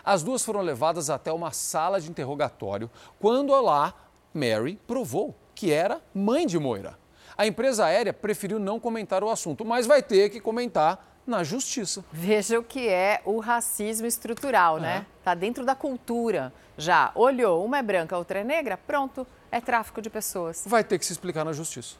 As 0.03 0.23
duas 0.23 0.43
foram 0.43 0.61
levadas 0.61 1.11
até 1.11 1.31
uma 1.31 1.51
sala 1.51 2.01
de 2.01 2.09
interrogatório, 2.09 2.89
quando 3.19 3.53
lá 3.61 3.93
Mary 4.33 4.79
provou 4.87 5.35
que 5.53 5.71
era 5.71 6.01
mãe 6.11 6.47
de 6.47 6.57
Moira. 6.57 6.97
A 7.37 7.45
empresa 7.45 7.85
aérea 7.85 8.13
preferiu 8.13 8.57
não 8.57 8.79
comentar 8.79 9.23
o 9.23 9.29
assunto, 9.29 9.63
mas 9.63 9.85
vai 9.85 10.01
ter 10.01 10.31
que 10.31 10.39
comentar 10.39 11.08
na 11.25 11.43
justiça. 11.43 12.03
Veja 12.11 12.59
o 12.59 12.63
que 12.63 12.87
é 12.87 13.21
o 13.25 13.39
racismo 13.39 14.07
estrutural, 14.07 14.79
né? 14.79 14.89
é. 14.89 14.99
né? 14.99 15.05
Está 15.19 15.33
dentro 15.33 15.65
da 15.65 15.75
cultura. 15.75 16.51
Já 16.77 17.11
olhou, 17.13 17.63
uma 17.65 17.77
é 17.77 17.83
branca, 17.83 18.17
outra 18.17 18.39
é 18.39 18.43
negra, 18.43 18.77
pronto, 18.77 19.27
é 19.51 19.59
tráfico 19.59 20.01
de 20.01 20.09
pessoas. 20.09 20.63
Vai 20.65 20.83
ter 20.83 20.97
que 20.97 21.05
se 21.05 21.11
explicar 21.11 21.43
na 21.43 21.51
justiça. 21.51 21.95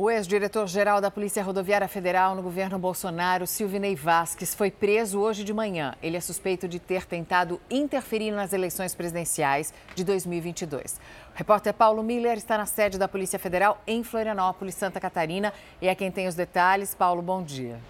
O 0.00 0.08
ex-diretor-geral 0.08 1.00
da 1.00 1.10
Polícia 1.10 1.42
Rodoviária 1.42 1.88
Federal 1.88 2.36
no 2.36 2.40
governo 2.40 2.78
Bolsonaro, 2.78 3.48
Silvinei 3.48 3.96
Vasques, 3.96 4.54
foi 4.54 4.70
preso 4.70 5.18
hoje 5.18 5.42
de 5.42 5.52
manhã. 5.52 5.92
Ele 6.00 6.16
é 6.16 6.20
suspeito 6.20 6.68
de 6.68 6.78
ter 6.78 7.04
tentado 7.04 7.60
interferir 7.68 8.30
nas 8.30 8.52
eleições 8.52 8.94
presidenciais 8.94 9.74
de 9.96 10.04
2022. 10.04 11.00
O 11.34 11.36
repórter 11.36 11.74
Paulo 11.74 12.00
Miller 12.00 12.38
está 12.38 12.56
na 12.56 12.64
sede 12.64 12.96
da 12.96 13.08
Polícia 13.08 13.40
Federal 13.40 13.82
em 13.88 14.04
Florianópolis, 14.04 14.76
Santa 14.76 15.00
Catarina, 15.00 15.52
e 15.82 15.88
é 15.88 15.94
quem 15.96 16.12
tem 16.12 16.28
os 16.28 16.36
detalhes. 16.36 16.94
Paulo, 16.94 17.20
bom 17.20 17.42
dia. 17.42 17.80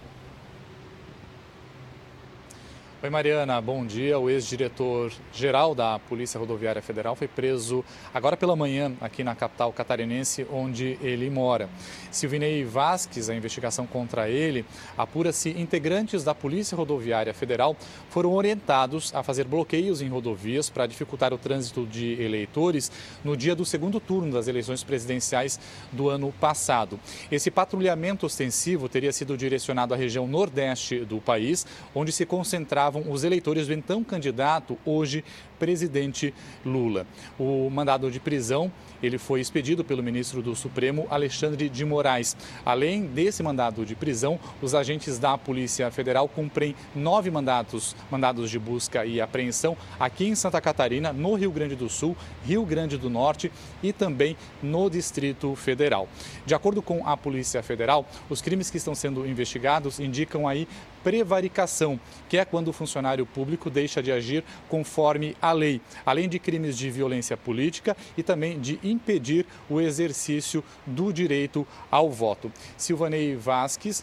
Oi, 3.01 3.09
Mariana, 3.09 3.61
bom 3.61 3.85
dia. 3.85 4.19
O 4.19 4.29
ex-diretor-geral 4.29 5.73
da 5.73 5.97
Polícia 5.97 6.37
Rodoviária 6.37 6.81
Federal 6.81 7.15
foi 7.15 7.29
preso 7.29 7.81
agora 8.13 8.35
pela 8.35 8.57
manhã 8.57 8.91
aqui 8.99 9.23
na 9.23 9.33
capital 9.33 9.71
catarinense, 9.71 10.45
onde 10.51 10.99
ele 11.01 11.29
mora. 11.29 11.69
Silvinei 12.11 12.65
Vasques, 12.65 13.29
a 13.29 13.35
investigação 13.35 13.87
contra 13.87 14.27
ele, 14.27 14.65
apura-se 14.97 15.49
integrantes 15.51 16.25
da 16.25 16.35
Polícia 16.35 16.75
Rodoviária 16.75 17.33
Federal 17.33 17.73
foram 18.09 18.33
orientados 18.33 19.15
a 19.15 19.23
fazer 19.23 19.45
bloqueios 19.45 20.01
em 20.01 20.09
rodovias 20.09 20.69
para 20.69 20.85
dificultar 20.85 21.33
o 21.33 21.37
trânsito 21.37 21.85
de 21.85 22.21
eleitores 22.21 22.91
no 23.23 23.37
dia 23.37 23.55
do 23.55 23.63
segundo 23.63 24.01
turno 24.01 24.33
das 24.33 24.49
eleições 24.49 24.83
presidenciais 24.83 25.57
do 25.89 26.09
ano 26.09 26.33
passado. 26.37 26.99
Esse 27.31 27.49
patrulhamento 27.49 28.25
ostensivo 28.25 28.89
teria 28.89 29.13
sido 29.13 29.37
direcionado 29.37 29.93
à 29.93 29.97
região 29.97 30.27
nordeste 30.27 30.99
do 31.05 31.21
país, 31.21 31.65
onde 31.95 32.11
se 32.11 32.25
concentrava 32.25 32.88
os 32.89 33.23
eleitores 33.23 33.67
do 33.67 33.73
então 33.73 34.03
candidato, 34.03 34.77
hoje 34.85 35.23
presidente 35.59 36.33
Lula. 36.65 37.05
O 37.37 37.69
mandado 37.69 38.09
de 38.09 38.19
prisão 38.19 38.71
ele 39.01 39.17
foi 39.17 39.39
expedido 39.39 39.83
pelo 39.83 40.03
ministro 40.03 40.41
do 40.41 40.55
Supremo, 40.55 41.07
Alexandre 41.09 41.69
de 41.69 41.85
Moraes. 41.85 42.35
Além 42.65 43.05
desse 43.05 43.41
mandado 43.41 43.85
de 43.85 43.95
prisão, 43.95 44.39
os 44.61 44.75
agentes 44.75 45.17
da 45.17 45.37
Polícia 45.37 45.89
Federal 45.91 46.27
cumprem 46.27 46.75
nove 46.93 47.31
mandatos, 47.31 47.95
mandados 48.11 48.49
de 48.49 48.59
busca 48.59 49.05
e 49.05 49.21
apreensão 49.21 49.77
aqui 49.99 50.27
em 50.27 50.35
Santa 50.35 50.59
Catarina, 50.59 51.13
no 51.13 51.35
Rio 51.35 51.51
Grande 51.51 51.75
do 51.75 51.89
Sul, 51.89 52.15
Rio 52.45 52.65
Grande 52.65 52.97
do 52.97 53.09
Norte 53.09 53.51
e 53.81 53.93
também 53.93 54.35
no 54.61 54.89
Distrito 54.89 55.55
Federal. 55.55 56.07
De 56.45 56.53
acordo 56.53 56.81
com 56.81 57.07
a 57.07 57.15
Polícia 57.15 57.63
Federal, 57.63 58.05
os 58.29 58.41
crimes 58.41 58.69
que 58.69 58.77
estão 58.77 58.93
sendo 58.93 59.25
investigados 59.25 59.99
indicam 59.99 60.47
aí 60.47 60.67
prevaricação, 61.03 61.99
que 62.27 62.37
é 62.37 62.45
quando 62.45 62.67
o 62.67 62.73
funcionário 62.73 63.25
público 63.25 63.69
deixa 63.69 64.03
de 64.03 64.11
agir 64.11 64.43
conforme 64.67 65.35
a 65.41 65.48
lei, 65.51 65.81
além 66.05 66.27
de 66.27 66.39
crimes 66.39 66.77
de 66.77 66.89
violência 66.89 67.35
política 67.35 67.95
e 68.17 68.23
também 68.23 68.59
de 68.59 68.79
impedir 68.83 69.45
o 69.69 69.79
exercício 69.79 70.63
do 70.85 71.11
direito 71.11 71.65
ao 71.89 72.09
voto. 72.09 72.51
Silvanei 72.77 73.35
Vasques, 73.35 73.95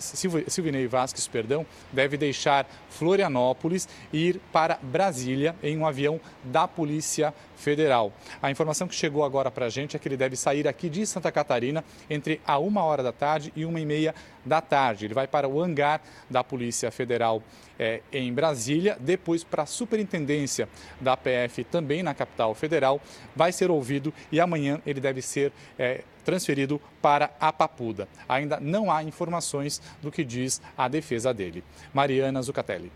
Silvinei 0.49 0.87
Vasques, 0.87 1.27
perdão, 1.27 1.67
deve 1.93 2.17
deixar 2.17 2.69
Florianópolis 2.89 3.89
e 4.13 4.29
ir 4.29 4.41
para 4.53 4.79
Brasília 4.83 5.55
em 5.63 5.77
um 5.77 5.87
avião 5.87 6.21
da 6.45 6.67
Polícia 6.67 7.35
Federal. 7.57 8.13
A 8.41 8.51
informação 8.51 8.87
que 8.87 8.95
chegou 8.95 9.25
agora 9.25 9.51
para 9.51 9.67
a 9.67 9.69
gente 9.69 9.97
é 9.97 9.99
que 9.99 10.07
ele 10.07 10.17
deve 10.17 10.37
sair 10.37 10.69
aqui 10.69 10.89
de 10.89 11.07
Santa 11.07 11.33
Catarina 11.33 11.85
entre 12.09 12.41
a 12.47 12.59
uma 12.59 12.85
hora 12.85 13.03
da 13.03 13.13
tarde 13.13 13.53
e 13.57 13.65
uma 13.65 13.81
e 13.81 13.87
meia 13.87 14.15
da 14.45 14.61
tarde. 14.61 15.07
Ele 15.07 15.15
vai 15.15 15.27
para 15.27 15.49
o 15.49 15.61
hangar 15.61 16.01
da 16.31 16.45
Polícia 16.45 16.91
Federal 16.91 17.43
é, 17.79 18.01
em 18.13 18.33
Brasília, 18.33 18.97
depois 19.01 19.43
para 19.45 19.65
a 19.65 19.67
superintendência 19.67 20.69
da 21.01 21.17
PF 21.17 21.65
também 21.65 22.03
na 22.03 22.15
capital 22.15 22.55
federal, 22.55 23.01
vai 23.35 23.53
ser 23.53 23.71
ouvido 23.71 24.13
e 24.31 24.41
amanhã 24.41 24.81
ele 24.87 25.01
deve 25.01 25.21
ser 25.21 25.53
é, 25.79 26.03
transferido 26.25 26.81
para 27.01 27.31
a 27.41 27.53
Papuda. 27.53 28.09
Ainda 28.29 28.59
não 28.61 28.91
há 28.91 29.03
informações 29.03 29.81
do 30.03 30.11
que 30.11 30.25
diz 30.25 30.61
a 30.77 30.89
defesa 30.89 31.33
dele. 31.33 31.63
Mariana 31.93 32.43
Zucatelli. 32.43 32.91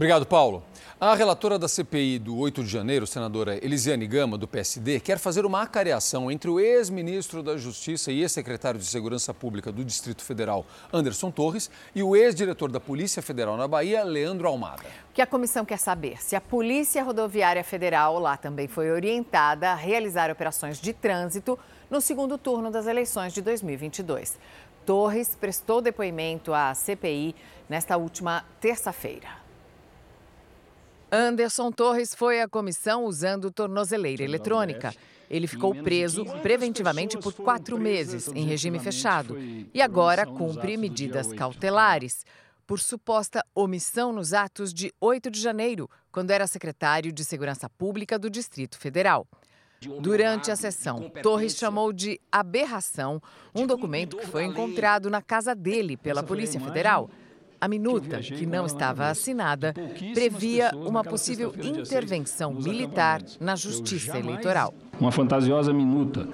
Obrigado, 0.00 0.24
Paulo. 0.24 0.62
A 0.98 1.14
relatora 1.14 1.58
da 1.58 1.68
CPI 1.68 2.18
do 2.20 2.38
8 2.38 2.64
de 2.64 2.70
janeiro, 2.70 3.06
senadora 3.06 3.62
Elisiane 3.62 4.06
Gama, 4.06 4.38
do 4.38 4.48
PSD, 4.48 4.98
quer 4.98 5.18
fazer 5.18 5.44
uma 5.44 5.60
acareação 5.60 6.30
entre 6.30 6.48
o 6.48 6.58
ex-ministro 6.58 7.42
da 7.42 7.58
Justiça 7.58 8.10
e 8.10 8.22
ex-secretário 8.22 8.80
de 8.80 8.86
Segurança 8.86 9.34
Pública 9.34 9.70
do 9.70 9.84
Distrito 9.84 10.24
Federal, 10.24 10.64
Anderson 10.90 11.30
Torres, 11.30 11.70
e 11.94 12.02
o 12.02 12.16
ex-diretor 12.16 12.72
da 12.72 12.80
Polícia 12.80 13.20
Federal 13.20 13.58
na 13.58 13.68
Bahia, 13.68 14.02
Leandro 14.02 14.48
Almada. 14.48 14.84
O 15.10 15.12
que 15.12 15.20
a 15.20 15.26
comissão 15.26 15.66
quer 15.66 15.78
saber? 15.78 16.22
Se 16.22 16.34
a 16.34 16.40
Polícia 16.40 17.02
Rodoviária 17.02 17.62
Federal 17.62 18.18
lá 18.18 18.38
também 18.38 18.68
foi 18.68 18.90
orientada 18.90 19.70
a 19.70 19.74
realizar 19.74 20.30
operações 20.30 20.80
de 20.80 20.94
trânsito 20.94 21.58
no 21.90 22.00
segundo 22.00 22.38
turno 22.38 22.70
das 22.70 22.86
eleições 22.86 23.34
de 23.34 23.42
2022. 23.42 24.38
Torres 24.86 25.36
prestou 25.38 25.82
depoimento 25.82 26.54
à 26.54 26.72
CPI 26.72 27.36
nesta 27.68 27.98
última 27.98 28.46
terça-feira. 28.62 29.49
Anderson 31.12 31.72
Torres 31.72 32.14
foi 32.14 32.40
à 32.40 32.48
comissão 32.48 33.04
usando 33.04 33.50
tornozeleira 33.50 34.22
eletrônica. 34.22 34.94
Ele 35.28 35.46
ficou 35.46 35.74
preso 35.74 36.24
preventivamente 36.40 37.18
por 37.18 37.32
quatro 37.32 37.78
meses 37.78 38.28
em 38.28 38.44
regime 38.44 38.78
fechado. 38.78 39.36
e 39.74 39.82
agora 39.82 40.24
cumpre 40.24 40.76
medidas 40.76 41.32
cautelares. 41.32 42.24
Por 42.66 42.78
suposta 42.78 43.44
omissão 43.52 44.12
nos 44.12 44.32
atos 44.32 44.72
de 44.72 44.92
8 45.00 45.30
de 45.30 45.40
janeiro, 45.40 45.90
quando 46.12 46.30
era 46.30 46.46
secretário 46.46 47.12
de 47.12 47.24
Segurança 47.24 47.68
Pública 47.68 48.16
do 48.16 48.30
Distrito 48.30 48.78
Federal. 48.78 49.26
Durante 50.00 50.50
a 50.50 50.56
sessão, 50.56 51.10
Torres 51.22 51.56
chamou 51.56 51.92
de 51.92 52.20
aberração 52.30 53.20
um 53.54 53.66
documento 53.66 54.16
que 54.16 54.26
foi 54.26 54.44
encontrado 54.44 55.10
na 55.10 55.22
casa 55.22 55.54
dele 55.54 55.96
pela 55.96 56.22
Polícia 56.22 56.60
Federal 56.60 57.10
a 57.60 57.68
minuta, 57.68 58.20
que 58.20 58.46
não 58.46 58.64
estava 58.64 59.08
assinada, 59.08 59.74
previa 60.14 60.70
uma 60.74 61.04
possível 61.04 61.52
intervenção 61.62 62.54
militar 62.54 63.22
na 63.38 63.54
justiça 63.54 64.18
eleitoral. 64.18 64.72
Uma 64.98 65.12
fantasiosa 65.12 65.72
minuta 65.72 66.26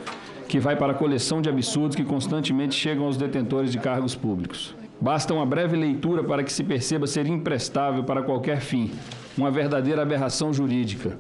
que 0.49 0.61
vai 0.61 0.77
para 0.77 0.93
a 0.93 0.95
coleção 0.95 1.43
de 1.43 1.49
absurdos 1.49 1.97
que 1.97 2.05
constantemente 2.05 2.75
chegam 2.75 3.07
aos 3.07 3.17
detentores 3.17 3.73
de 3.73 3.79
cargos 3.79 4.15
públicos. 4.15 4.75
Basta 5.01 5.35
uma 5.35 5.45
breve 5.45 5.77
leitura 5.77 6.23
para 6.23 6.45
que 6.45 6.53
se 6.53 6.63
perceba 6.63 7.07
ser 7.07 7.27
imprestável 7.27 8.05
para 8.05 8.23
qualquer 8.23 8.61
fim, 8.61 8.93
uma 9.37 9.51
verdadeira 9.51 10.03
aberração 10.03 10.53
jurídica. 10.53 11.19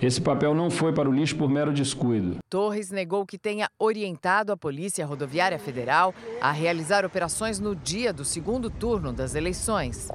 Esse 0.00 0.20
papel 0.20 0.54
não 0.54 0.70
foi 0.70 0.92
para 0.92 1.08
o 1.08 1.12
lixo 1.12 1.36
por 1.36 1.48
mero 1.48 1.72
descuido. 1.72 2.36
Torres 2.50 2.90
negou 2.90 3.24
que 3.24 3.38
tenha 3.38 3.68
orientado 3.78 4.52
a 4.52 4.56
Polícia 4.56 5.06
Rodoviária 5.06 5.58
Federal 5.58 6.14
a 6.40 6.52
realizar 6.52 7.04
operações 7.04 7.58
no 7.58 7.74
dia 7.74 8.12
do 8.12 8.24
segundo 8.24 8.68
turno 8.68 9.12
das 9.12 9.34
eleições. 9.34 10.08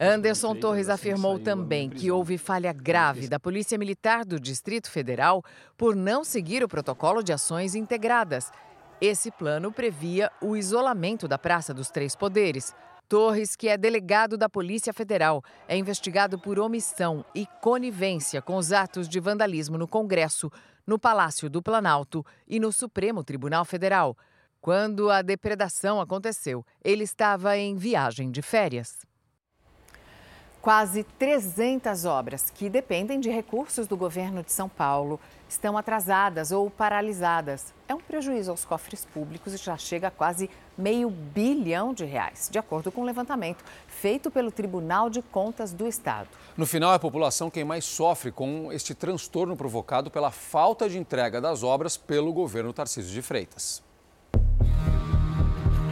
Anderson 0.00 0.54
Torres 0.54 0.88
afirmou 0.88 1.38
também 1.38 1.88
que 1.88 2.10
houve 2.10 2.36
falha 2.36 2.72
grave 2.72 3.28
da 3.28 3.40
Polícia 3.40 3.78
Militar 3.78 4.24
do 4.24 4.38
Distrito 4.38 4.90
Federal 4.90 5.42
por 5.76 5.96
não 5.96 6.22
seguir 6.24 6.62
o 6.62 6.68
protocolo 6.68 7.22
de 7.22 7.32
ações 7.32 7.74
integradas. 7.74 8.50
Esse 9.00 9.30
plano 9.30 9.70
previa 9.70 10.30
o 10.40 10.56
isolamento 10.56 11.28
da 11.28 11.38
Praça 11.38 11.74
dos 11.74 11.90
Três 11.90 12.16
Poderes, 12.16 12.74
Torres, 13.08 13.54
que 13.54 13.68
é 13.68 13.76
delegado 13.76 14.36
da 14.36 14.48
Polícia 14.48 14.92
Federal, 14.92 15.42
é 15.68 15.76
investigado 15.76 16.38
por 16.38 16.58
omissão 16.58 17.24
e 17.34 17.46
conivência 17.60 18.42
com 18.42 18.56
os 18.56 18.72
atos 18.72 19.08
de 19.08 19.20
vandalismo 19.20 19.78
no 19.78 19.86
Congresso, 19.86 20.50
no 20.86 20.98
Palácio 20.98 21.48
do 21.48 21.62
Planalto 21.62 22.26
e 22.48 22.58
no 22.58 22.72
Supremo 22.72 23.22
Tribunal 23.22 23.64
Federal. 23.64 24.16
Quando 24.60 25.10
a 25.10 25.22
depredação 25.22 26.00
aconteceu, 26.00 26.66
ele 26.82 27.04
estava 27.04 27.56
em 27.56 27.76
viagem 27.76 28.30
de 28.30 28.42
férias. 28.42 29.06
Quase 30.66 31.04
300 31.04 32.04
obras 32.06 32.50
que 32.50 32.68
dependem 32.68 33.20
de 33.20 33.30
recursos 33.30 33.86
do 33.86 33.96
governo 33.96 34.42
de 34.42 34.50
São 34.50 34.68
Paulo 34.68 35.20
estão 35.48 35.78
atrasadas 35.78 36.50
ou 36.50 36.68
paralisadas. 36.68 37.72
É 37.86 37.94
um 37.94 38.00
prejuízo 38.00 38.50
aos 38.50 38.64
cofres 38.64 39.04
públicos 39.04 39.54
e 39.54 39.58
já 39.58 39.76
chega 39.76 40.08
a 40.08 40.10
quase 40.10 40.50
meio 40.76 41.08
bilhão 41.08 41.94
de 41.94 42.04
reais, 42.04 42.48
de 42.50 42.58
acordo 42.58 42.90
com 42.90 43.02
o 43.02 43.04
um 43.04 43.06
levantamento 43.06 43.64
feito 43.86 44.28
pelo 44.28 44.50
Tribunal 44.50 45.08
de 45.08 45.22
Contas 45.22 45.72
do 45.72 45.86
Estado. 45.86 46.30
No 46.56 46.66
final, 46.66 46.90
é 46.90 46.96
a 46.96 46.98
população 46.98 47.48
quem 47.48 47.64
mais 47.64 47.84
sofre 47.84 48.32
com 48.32 48.72
este 48.72 48.92
transtorno 48.92 49.56
provocado 49.56 50.10
pela 50.10 50.32
falta 50.32 50.90
de 50.90 50.98
entrega 50.98 51.40
das 51.40 51.62
obras 51.62 51.96
pelo 51.96 52.32
governo 52.32 52.72
Tarcísio 52.72 53.12
de 53.12 53.22
Freitas. 53.22 53.85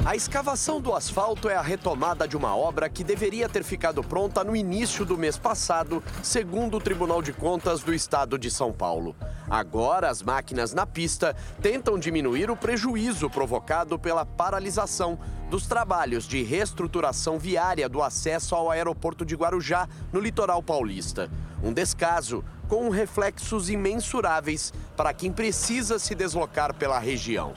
A 0.06 0.14
escavação 0.14 0.82
do 0.82 0.92
asfalto 0.92 1.48
é 1.48 1.56
a 1.56 1.62
retomada 1.62 2.28
de 2.28 2.36
uma 2.36 2.54
obra 2.54 2.90
que 2.90 3.02
deveria 3.02 3.48
ter 3.48 3.64
ficado 3.64 4.04
pronta 4.04 4.44
no 4.44 4.54
início 4.54 5.02
do 5.02 5.16
mês 5.16 5.38
passado, 5.38 6.04
segundo 6.22 6.76
o 6.76 6.80
Tribunal 6.80 7.22
de 7.22 7.32
Contas 7.32 7.82
do 7.82 7.94
Estado 7.94 8.38
de 8.38 8.50
São 8.50 8.70
Paulo. 8.70 9.16
Agora, 9.48 10.10
as 10.10 10.22
máquinas 10.22 10.74
na 10.74 10.84
pista 10.84 11.34
tentam 11.62 11.98
diminuir 11.98 12.50
o 12.50 12.56
prejuízo 12.56 13.30
provocado 13.30 13.98
pela 13.98 14.26
paralisação 14.26 15.18
dos 15.48 15.66
trabalhos 15.66 16.28
de 16.28 16.42
reestruturação 16.42 17.38
viária 17.38 17.88
do 17.88 18.02
acesso 18.02 18.54
ao 18.54 18.70
aeroporto 18.70 19.24
de 19.24 19.34
Guarujá, 19.34 19.88
no 20.12 20.20
litoral 20.20 20.62
paulista. 20.62 21.30
Um 21.62 21.72
descaso 21.72 22.44
com 22.68 22.90
reflexos 22.90 23.70
imensuráveis 23.70 24.70
para 24.98 25.14
quem 25.14 25.32
precisa 25.32 25.98
se 25.98 26.14
deslocar 26.14 26.74
pela 26.74 26.98
região 26.98 27.54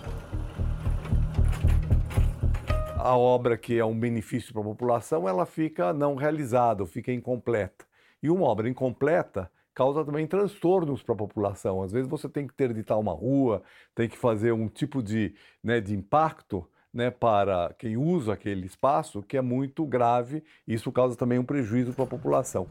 a 2.98 3.16
obra 3.16 3.58
que 3.58 3.78
é 3.78 3.86
um 3.86 3.98
benefício 3.98 4.52
para 4.52 4.62
a 4.62 4.66
população, 4.66 5.28
ela 5.28 5.46
fica 5.46 5.94
não 5.94 6.16
realizada, 6.16 6.86
fica 6.86 7.12
incompleta. 7.12 7.86
E 8.22 8.30
uma 8.30 8.46
obra 8.46 8.68
incompleta 8.68 9.52
causa 9.74 10.04
também 10.04 10.26
transtornos 10.26 11.04
para 11.04 11.14
a 11.14 11.18
população. 11.18 11.84
Às 11.84 11.92
vezes 11.92 12.10
você 12.10 12.28
tem 12.28 12.48
que 12.48 12.54
interditar 12.54 13.00
uma 13.00 13.14
rua, 13.14 13.62
tem 13.94 14.10
que 14.10 14.18
fazer 14.18 14.52
um 14.52 14.68
tipo 14.68 15.04
de, 15.04 15.36
né, 15.64 15.80
de 15.80 15.96
impacto 15.96 16.68
né, 16.92 17.12
para 17.12 17.76
quem 17.78 17.96
usa 17.96 18.34
aquele 18.34 18.66
espaço, 18.66 19.22
que 19.22 19.38
é 19.38 19.42
muito 19.42 19.86
grave. 19.86 20.44
Isso 20.68 20.92
causa 20.92 21.16
também 21.16 21.38
um 21.38 21.46
prejuízo 21.46 21.94
para 21.94 22.06
a 22.06 22.08
população. 22.08 22.68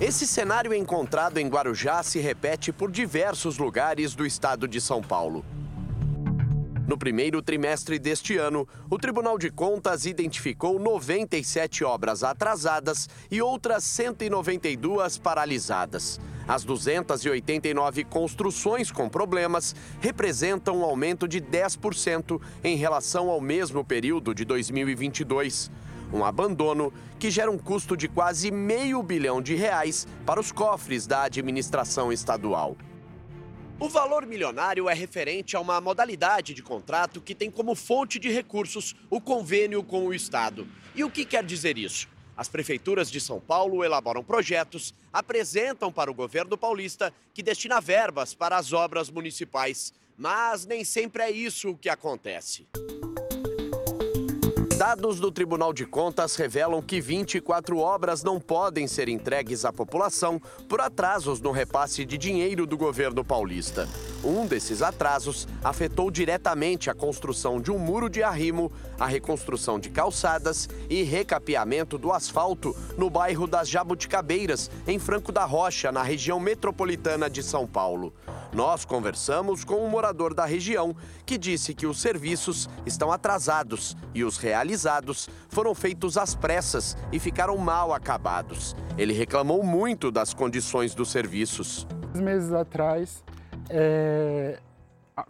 Esse 0.00 0.26
cenário 0.26 0.72
encontrado 0.72 1.38
em 1.38 1.48
Guarujá 1.48 2.02
se 2.02 2.20
repete 2.20 2.72
por 2.72 2.90
diversos 2.90 3.58
lugares 3.58 4.14
do 4.14 4.24
estado 4.24 4.68
de 4.68 4.80
São 4.80 5.02
Paulo. 5.02 5.44
No 6.86 6.96
primeiro 6.96 7.42
trimestre 7.42 7.98
deste 7.98 8.36
ano, 8.36 8.66
o 8.88 8.96
Tribunal 8.96 9.36
de 9.36 9.50
Contas 9.50 10.06
identificou 10.06 10.78
97 10.78 11.82
obras 11.82 12.22
atrasadas 12.22 13.08
e 13.28 13.42
outras 13.42 13.82
192 13.82 15.18
paralisadas. 15.18 16.20
As 16.46 16.62
289 16.62 18.04
construções 18.04 18.92
com 18.92 19.08
problemas 19.08 19.74
representam 20.00 20.78
um 20.78 20.84
aumento 20.84 21.26
de 21.26 21.40
10% 21.40 22.40
em 22.62 22.76
relação 22.76 23.30
ao 23.30 23.40
mesmo 23.40 23.84
período 23.84 24.32
de 24.32 24.44
2022. 24.44 25.72
Um 26.12 26.24
abandono 26.24 26.92
que 27.18 27.32
gera 27.32 27.50
um 27.50 27.58
custo 27.58 27.96
de 27.96 28.06
quase 28.06 28.52
meio 28.52 29.02
bilhão 29.02 29.42
de 29.42 29.56
reais 29.56 30.06
para 30.24 30.38
os 30.38 30.52
cofres 30.52 31.04
da 31.04 31.24
administração 31.24 32.12
estadual. 32.12 32.76
O 33.78 33.90
valor 33.90 34.24
milionário 34.24 34.88
é 34.88 34.94
referente 34.94 35.54
a 35.54 35.60
uma 35.60 35.78
modalidade 35.82 36.54
de 36.54 36.62
contrato 36.62 37.20
que 37.20 37.34
tem 37.34 37.50
como 37.50 37.74
fonte 37.74 38.18
de 38.18 38.30
recursos 38.30 38.96
o 39.10 39.20
convênio 39.20 39.84
com 39.84 40.06
o 40.06 40.14
Estado. 40.14 40.66
E 40.94 41.04
o 41.04 41.10
que 41.10 41.26
quer 41.26 41.44
dizer 41.44 41.76
isso? 41.76 42.08
As 42.34 42.48
prefeituras 42.48 43.10
de 43.10 43.20
São 43.20 43.38
Paulo 43.38 43.84
elaboram 43.84 44.24
projetos, 44.24 44.94
apresentam 45.12 45.92
para 45.92 46.10
o 46.10 46.14
governo 46.14 46.56
paulista, 46.56 47.12
que 47.34 47.42
destina 47.42 47.78
verbas 47.78 48.34
para 48.34 48.56
as 48.56 48.72
obras 48.72 49.10
municipais. 49.10 49.92
Mas 50.16 50.64
nem 50.64 50.82
sempre 50.82 51.22
é 51.24 51.30
isso 51.30 51.70
o 51.70 51.76
que 51.76 51.90
acontece. 51.90 52.66
Dados 54.86 55.18
do 55.18 55.32
Tribunal 55.32 55.72
de 55.72 55.84
Contas 55.84 56.36
revelam 56.36 56.80
que 56.80 57.00
24 57.00 57.76
obras 57.76 58.22
não 58.22 58.38
podem 58.38 58.86
ser 58.86 59.08
entregues 59.08 59.64
à 59.64 59.72
população 59.72 60.40
por 60.68 60.80
atrasos 60.80 61.40
no 61.40 61.50
repasse 61.50 62.04
de 62.04 62.16
dinheiro 62.16 62.64
do 62.64 62.76
governo 62.76 63.24
paulista. 63.24 63.88
Um 64.22 64.46
desses 64.46 64.82
atrasos 64.82 65.48
afetou 65.64 66.08
diretamente 66.08 66.88
a 66.88 66.94
construção 66.94 67.60
de 67.60 67.72
um 67.72 67.80
muro 67.80 68.08
de 68.08 68.22
arrimo, 68.22 68.70
a 68.96 69.06
reconstrução 69.06 69.76
de 69.80 69.90
calçadas 69.90 70.68
e 70.88 71.02
recapeamento 71.02 71.98
do 71.98 72.12
asfalto 72.12 72.72
no 72.96 73.10
bairro 73.10 73.48
das 73.48 73.68
Jabuticabeiras, 73.68 74.70
em 74.86 75.00
Franco 75.00 75.32
da 75.32 75.44
Rocha, 75.44 75.90
na 75.90 76.04
região 76.04 76.38
metropolitana 76.38 77.28
de 77.28 77.42
São 77.42 77.66
Paulo. 77.66 78.14
Nós 78.56 78.86
conversamos 78.86 79.66
com 79.66 79.84
um 79.84 79.90
morador 79.90 80.32
da 80.32 80.46
região 80.46 80.96
que 81.26 81.36
disse 81.36 81.74
que 81.74 81.86
os 81.86 82.00
serviços 82.00 82.70
estão 82.86 83.12
atrasados 83.12 83.94
e 84.14 84.24
os 84.24 84.38
realizados 84.38 85.28
foram 85.50 85.74
feitos 85.74 86.16
às 86.16 86.34
pressas 86.34 86.96
e 87.12 87.18
ficaram 87.18 87.58
mal 87.58 87.92
acabados. 87.92 88.74
Ele 88.96 89.12
reclamou 89.12 89.62
muito 89.62 90.10
das 90.10 90.32
condições 90.32 90.94
dos 90.94 91.10
serviços. 91.10 91.86
Meses 92.14 92.50
atrás, 92.50 93.22
é, 93.68 94.58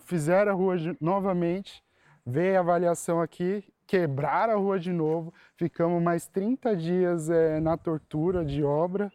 fizeram 0.05 0.53
a 0.53 0.55
rua 0.55 0.79
de, 0.79 0.97
novamente, 1.01 1.83
veio 2.25 2.59
a 2.59 2.61
avaliação 2.61 3.21
aqui, 3.21 3.65
quebraram 3.89 4.53
a 4.53 4.57
rua 4.57 4.79
de 4.79 4.93
novo, 4.93 5.35
ficamos 5.57 6.01
mais 6.01 6.29
30 6.29 6.77
dias 6.77 7.29
é, 7.29 7.59
na 7.59 7.77
tortura 7.77 8.45
de 8.45 8.63
obra. 8.63 9.11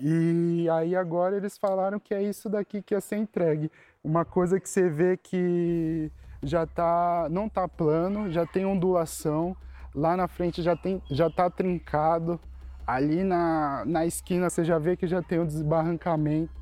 E 0.00 0.68
aí 0.70 0.94
agora 0.94 1.36
eles 1.36 1.58
falaram 1.58 1.98
que 1.98 2.14
é 2.14 2.22
isso 2.22 2.48
daqui 2.48 2.80
que 2.80 2.94
ia 2.94 3.00
ser 3.00 3.16
entregue. 3.16 3.70
Uma 4.02 4.24
coisa 4.24 4.60
que 4.60 4.68
você 4.68 4.88
vê 4.88 5.16
que 5.16 6.10
já 6.42 6.66
tá, 6.66 7.26
não 7.30 7.48
tá 7.48 7.66
plano, 7.66 8.30
já 8.30 8.46
tem 8.46 8.64
ondulação, 8.64 9.56
lá 9.94 10.16
na 10.16 10.28
frente 10.28 10.62
já 10.62 10.76
tem, 10.76 11.02
já 11.10 11.28
tá 11.28 11.50
trincado. 11.50 12.40
Ali 12.86 13.22
na, 13.24 13.84
na 13.84 14.06
esquina 14.06 14.48
você 14.48 14.64
já 14.64 14.78
vê 14.78 14.96
que 14.96 15.06
já 15.06 15.20
tem 15.20 15.40
um 15.40 15.46
desbarrancamento. 15.46 16.56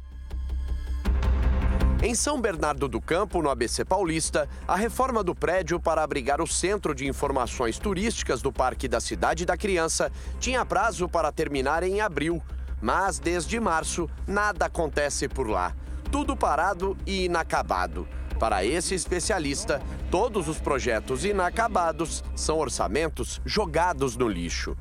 Em 2.03 2.15
São 2.15 2.41
Bernardo 2.41 2.89
do 2.89 3.01
Campo, 3.01 3.41
no 3.41 3.49
ABC 3.49 3.85
Paulista, 3.85 4.49
a 4.69 4.77
reforma 4.77 5.25
do 5.25 5.35
prédio 5.35 5.81
para 5.81 6.03
abrigar 6.03 6.41
o 6.41 6.47
Centro 6.47 6.95
de 6.95 7.07
Informações 7.07 7.79
Turísticas 7.79 8.43
do 8.43 8.53
Parque 8.53 8.87
da 8.87 9.01
Cidade 9.01 9.47
da 9.47 9.57
Criança 9.57 10.13
tinha 10.39 10.65
prazo 10.65 11.09
para 11.09 11.33
terminar 11.33 11.83
em 11.83 12.01
abril. 12.01 12.43
Mas 12.81 13.19
desde 13.19 13.59
março, 13.59 14.09
nada 14.27 14.67
acontece 14.67 15.29
por 15.29 15.49
lá. 15.49 15.75
Tudo 16.11 16.37
parado 16.37 16.97
e 17.07 17.25
inacabado. 17.25 18.07
Para 18.39 18.65
esse 18.65 18.95
especialista, 18.95 19.81
todos 20.11 20.47
os 20.47 20.61
projetos 20.61 21.25
inacabados 21.25 22.23
são 22.35 22.59
orçamentos 22.59 23.41
jogados 23.47 24.17
no 24.17 24.29
lixo. 24.29 24.77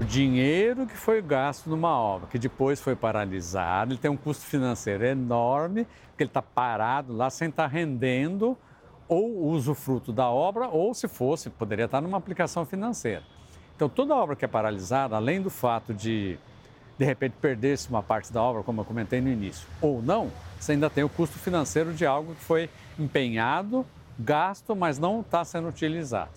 O 0.00 0.04
dinheiro 0.04 0.86
que 0.86 0.96
foi 0.96 1.22
gasto 1.22 1.68
numa 1.70 1.90
obra, 1.90 2.28
que 2.28 2.38
depois 2.38 2.80
foi 2.80 2.94
paralisado, 2.94 3.92
ele 3.92 4.00
tem 4.00 4.10
um 4.10 4.16
custo 4.16 4.44
financeiro 4.44 5.04
enorme, 5.04 5.86
porque 6.10 6.24
ele 6.24 6.30
está 6.30 6.42
parado 6.42 7.12
lá 7.12 7.30
sem 7.30 7.48
estar 7.48 7.64
tá 7.64 7.68
rendendo 7.68 8.56
ou 9.08 9.46
usufruto 9.46 10.12
da 10.12 10.28
obra, 10.28 10.68
ou 10.68 10.92
se 10.94 11.08
fosse, 11.08 11.48
poderia 11.48 11.86
estar 11.86 12.00
numa 12.00 12.18
aplicação 12.18 12.66
financeira. 12.66 13.22
Então, 13.74 13.88
toda 13.88 14.14
obra 14.14 14.36
que 14.36 14.44
é 14.44 14.48
paralisada, 14.48 15.16
além 15.16 15.40
do 15.40 15.50
fato 15.50 15.94
de 15.94 16.38
de 16.98 17.04
repente 17.04 17.34
perder-se 17.40 17.88
uma 17.88 18.02
parte 18.02 18.32
da 18.32 18.42
obra, 18.42 18.62
como 18.62 18.80
eu 18.80 18.84
comentei 18.84 19.20
no 19.20 19.28
início, 19.28 19.66
ou 19.80 20.02
não, 20.02 20.30
você 20.58 20.72
ainda 20.72 20.90
tem 20.90 21.04
o 21.04 21.08
custo 21.08 21.38
financeiro 21.38 21.94
de 21.94 22.04
algo 22.04 22.34
que 22.34 22.42
foi 22.42 22.68
empenhado, 22.98 23.86
gasto, 24.18 24.74
mas 24.74 24.98
não 24.98 25.20
está 25.20 25.44
sendo 25.44 25.68
utilizado. 25.68 26.32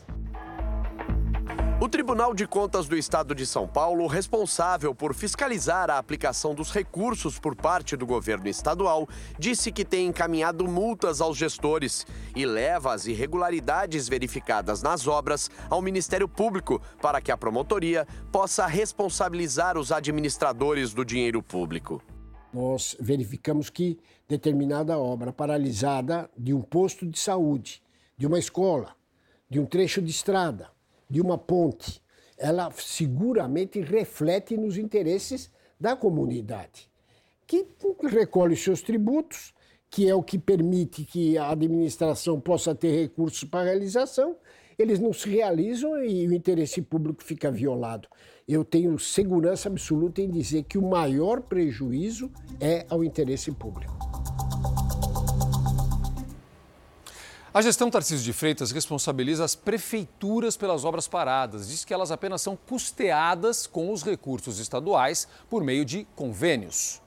O 1.83 1.89
Tribunal 1.89 2.35
de 2.35 2.45
Contas 2.45 2.87
do 2.87 2.95
Estado 2.95 3.33
de 3.33 3.43
São 3.43 3.67
Paulo, 3.67 4.05
responsável 4.05 4.93
por 4.93 5.15
fiscalizar 5.15 5.89
a 5.89 5.97
aplicação 5.97 6.53
dos 6.53 6.71
recursos 6.71 7.39
por 7.39 7.55
parte 7.55 7.97
do 7.97 8.05
governo 8.05 8.47
estadual, 8.47 9.09
disse 9.39 9.71
que 9.71 9.83
tem 9.83 10.05
encaminhado 10.05 10.67
multas 10.67 11.21
aos 11.21 11.35
gestores 11.35 12.05
e 12.35 12.45
leva 12.45 12.93
as 12.93 13.07
irregularidades 13.07 14.07
verificadas 14.07 14.83
nas 14.83 15.07
obras 15.07 15.49
ao 15.71 15.81
Ministério 15.81 16.27
Público 16.27 16.79
para 17.01 17.19
que 17.19 17.31
a 17.31 17.37
promotoria 17.37 18.07
possa 18.31 18.67
responsabilizar 18.67 19.75
os 19.75 19.91
administradores 19.91 20.93
do 20.93 21.03
dinheiro 21.03 21.41
público. 21.41 21.99
Nós 22.53 22.95
verificamos 22.99 23.71
que 23.71 23.97
determinada 24.27 24.99
obra 24.99 25.33
paralisada 25.33 26.29
de 26.37 26.53
um 26.53 26.61
posto 26.61 27.07
de 27.07 27.17
saúde, 27.17 27.81
de 28.15 28.27
uma 28.27 28.37
escola, 28.37 28.95
de 29.49 29.59
um 29.59 29.65
trecho 29.65 29.99
de 29.99 30.11
estrada, 30.11 30.69
de 31.11 31.19
uma 31.19 31.37
ponte, 31.37 32.01
ela 32.37 32.71
seguramente 32.71 33.81
reflete 33.81 34.55
nos 34.55 34.77
interesses 34.77 35.51
da 35.77 35.95
comunidade, 35.95 36.89
que 37.45 37.67
recolhe 38.09 38.55
seus 38.55 38.81
tributos, 38.81 39.53
que 39.89 40.07
é 40.07 40.15
o 40.15 40.23
que 40.23 40.39
permite 40.39 41.03
que 41.03 41.37
a 41.37 41.51
administração 41.51 42.39
possa 42.39 42.73
ter 42.73 42.91
recursos 42.91 43.43
para 43.43 43.65
realização, 43.65 44.37
eles 44.79 44.99
não 44.99 45.11
se 45.11 45.29
realizam 45.29 46.01
e 46.03 46.25
o 46.27 46.33
interesse 46.33 46.81
público 46.81 47.21
fica 47.21 47.51
violado. 47.51 48.07
Eu 48.47 48.63
tenho 48.63 48.97
segurança 48.97 49.67
absoluta 49.67 50.21
em 50.21 50.29
dizer 50.29 50.63
que 50.63 50.77
o 50.77 50.89
maior 50.89 51.41
prejuízo 51.41 52.31
é 52.59 52.85
ao 52.89 53.03
interesse 53.03 53.51
público. 53.51 54.10
A 57.53 57.61
gestão 57.61 57.91
Tarcísio 57.91 58.23
de 58.23 58.31
Freitas 58.31 58.71
responsabiliza 58.71 59.43
as 59.43 59.55
prefeituras 59.55 60.55
pelas 60.55 60.85
obras 60.85 61.05
paradas. 61.05 61.67
Diz 61.67 61.83
que 61.83 61.93
elas 61.93 62.09
apenas 62.09 62.41
são 62.41 62.55
custeadas 62.55 63.67
com 63.67 63.91
os 63.91 64.03
recursos 64.03 64.57
estaduais 64.57 65.27
por 65.49 65.61
meio 65.61 65.83
de 65.83 66.07
convênios. 66.15 67.01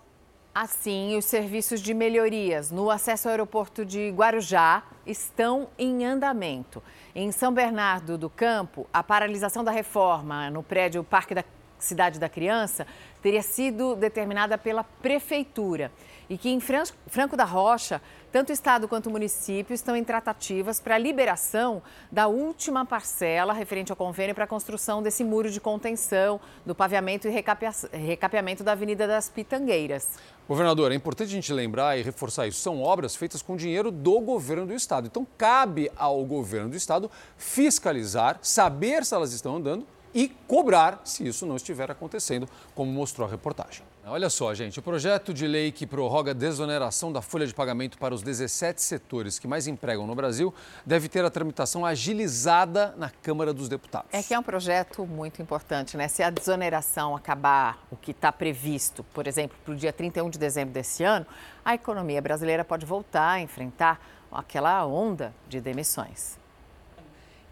Assim, 0.54 1.16
os 1.16 1.24
serviços 1.24 1.80
de 1.80 1.94
melhorias 1.94 2.70
no 2.70 2.90
acesso 2.90 3.26
ao 3.26 3.30
aeroporto 3.30 3.86
de 3.86 4.10
Guarujá 4.10 4.84
estão 5.06 5.66
em 5.78 6.04
andamento. 6.04 6.82
Em 7.14 7.32
São 7.32 7.50
Bernardo 7.50 8.18
do 8.18 8.28
Campo, 8.28 8.86
a 8.92 9.02
paralisação 9.02 9.64
da 9.64 9.72
reforma 9.72 10.50
no 10.50 10.62
prédio 10.62 11.02
Parque 11.02 11.34
da 11.34 11.42
Cidade 11.84 12.18
da 12.18 12.28
Criança 12.28 12.86
teria 13.22 13.42
sido 13.42 13.94
determinada 13.94 14.58
pela 14.58 14.84
prefeitura 14.84 15.90
e 16.28 16.38
que 16.38 16.48
em 16.48 16.60
Franco 16.60 17.36
da 17.36 17.44
Rocha, 17.44 18.00
tanto 18.32 18.50
o 18.50 18.52
Estado 18.52 18.88
quanto 18.88 19.06
o 19.06 19.10
município 19.10 19.74
estão 19.74 19.94
em 19.94 20.02
tratativas 20.02 20.80
para 20.80 20.94
a 20.94 20.98
liberação 20.98 21.82
da 22.10 22.26
última 22.26 22.84
parcela 22.84 23.52
referente 23.52 23.92
ao 23.92 23.96
convênio 23.96 24.34
para 24.34 24.44
a 24.44 24.46
construção 24.46 25.02
desse 25.02 25.22
muro 25.22 25.50
de 25.50 25.60
contenção, 25.60 26.40
do 26.64 26.74
paveamento 26.74 27.28
e 27.28 27.30
recapeamento 27.30 28.64
da 28.64 28.72
Avenida 28.72 29.06
das 29.06 29.28
Pitangueiras. 29.28 30.18
Governador, 30.48 30.92
é 30.92 30.94
importante 30.94 31.28
a 31.28 31.34
gente 31.34 31.52
lembrar 31.52 31.98
e 31.98 32.02
reforçar 32.02 32.46
isso. 32.46 32.60
São 32.60 32.82
obras 32.82 33.16
feitas 33.16 33.40
com 33.40 33.56
dinheiro 33.56 33.90
do 33.90 34.20
governo 34.20 34.66
do 34.66 34.74
Estado. 34.74 35.06
Então, 35.06 35.26
cabe 35.38 35.90
ao 35.96 36.22
governo 36.24 36.68
do 36.68 36.76
Estado 36.76 37.10
fiscalizar, 37.36 38.38
saber 38.42 39.04
se 39.04 39.14
elas 39.14 39.32
estão 39.32 39.56
andando 39.56 39.86
e 40.14 40.28
cobrar 40.46 41.00
se 41.04 41.26
isso 41.26 41.44
não 41.44 41.56
estiver 41.56 41.90
acontecendo, 41.90 42.48
como 42.74 42.92
mostrou 42.92 43.26
a 43.26 43.30
reportagem. 43.30 43.84
Olha 44.06 44.28
só, 44.28 44.52
gente, 44.52 44.78
o 44.78 44.82
projeto 44.82 45.32
de 45.32 45.46
lei 45.46 45.72
que 45.72 45.86
prorroga 45.86 46.32
a 46.32 46.34
desoneração 46.34 47.10
da 47.10 47.22
folha 47.22 47.46
de 47.46 47.54
pagamento 47.54 47.96
para 47.96 48.14
os 48.14 48.22
17 48.22 48.82
setores 48.82 49.38
que 49.38 49.48
mais 49.48 49.66
empregam 49.66 50.06
no 50.06 50.14
Brasil 50.14 50.52
deve 50.84 51.08
ter 51.08 51.24
a 51.24 51.30
tramitação 51.30 51.86
agilizada 51.86 52.94
na 52.98 53.08
Câmara 53.08 53.54
dos 53.54 53.66
Deputados. 53.66 54.08
É 54.12 54.22
que 54.22 54.34
é 54.34 54.38
um 54.38 54.42
projeto 54.42 55.06
muito 55.06 55.40
importante, 55.40 55.96
né? 55.96 56.06
Se 56.06 56.22
a 56.22 56.28
desoneração 56.28 57.16
acabar 57.16 57.82
o 57.90 57.96
que 57.96 58.10
está 58.10 58.30
previsto, 58.30 59.02
por 59.04 59.26
exemplo, 59.26 59.56
para 59.64 59.72
o 59.72 59.76
dia 59.76 59.92
31 59.92 60.28
de 60.28 60.38
dezembro 60.38 60.74
desse 60.74 61.02
ano, 61.02 61.26
a 61.64 61.74
economia 61.74 62.20
brasileira 62.20 62.62
pode 62.62 62.84
voltar 62.84 63.30
a 63.30 63.40
enfrentar 63.40 63.98
aquela 64.30 64.84
onda 64.84 65.34
de 65.48 65.62
demissões. 65.62 66.43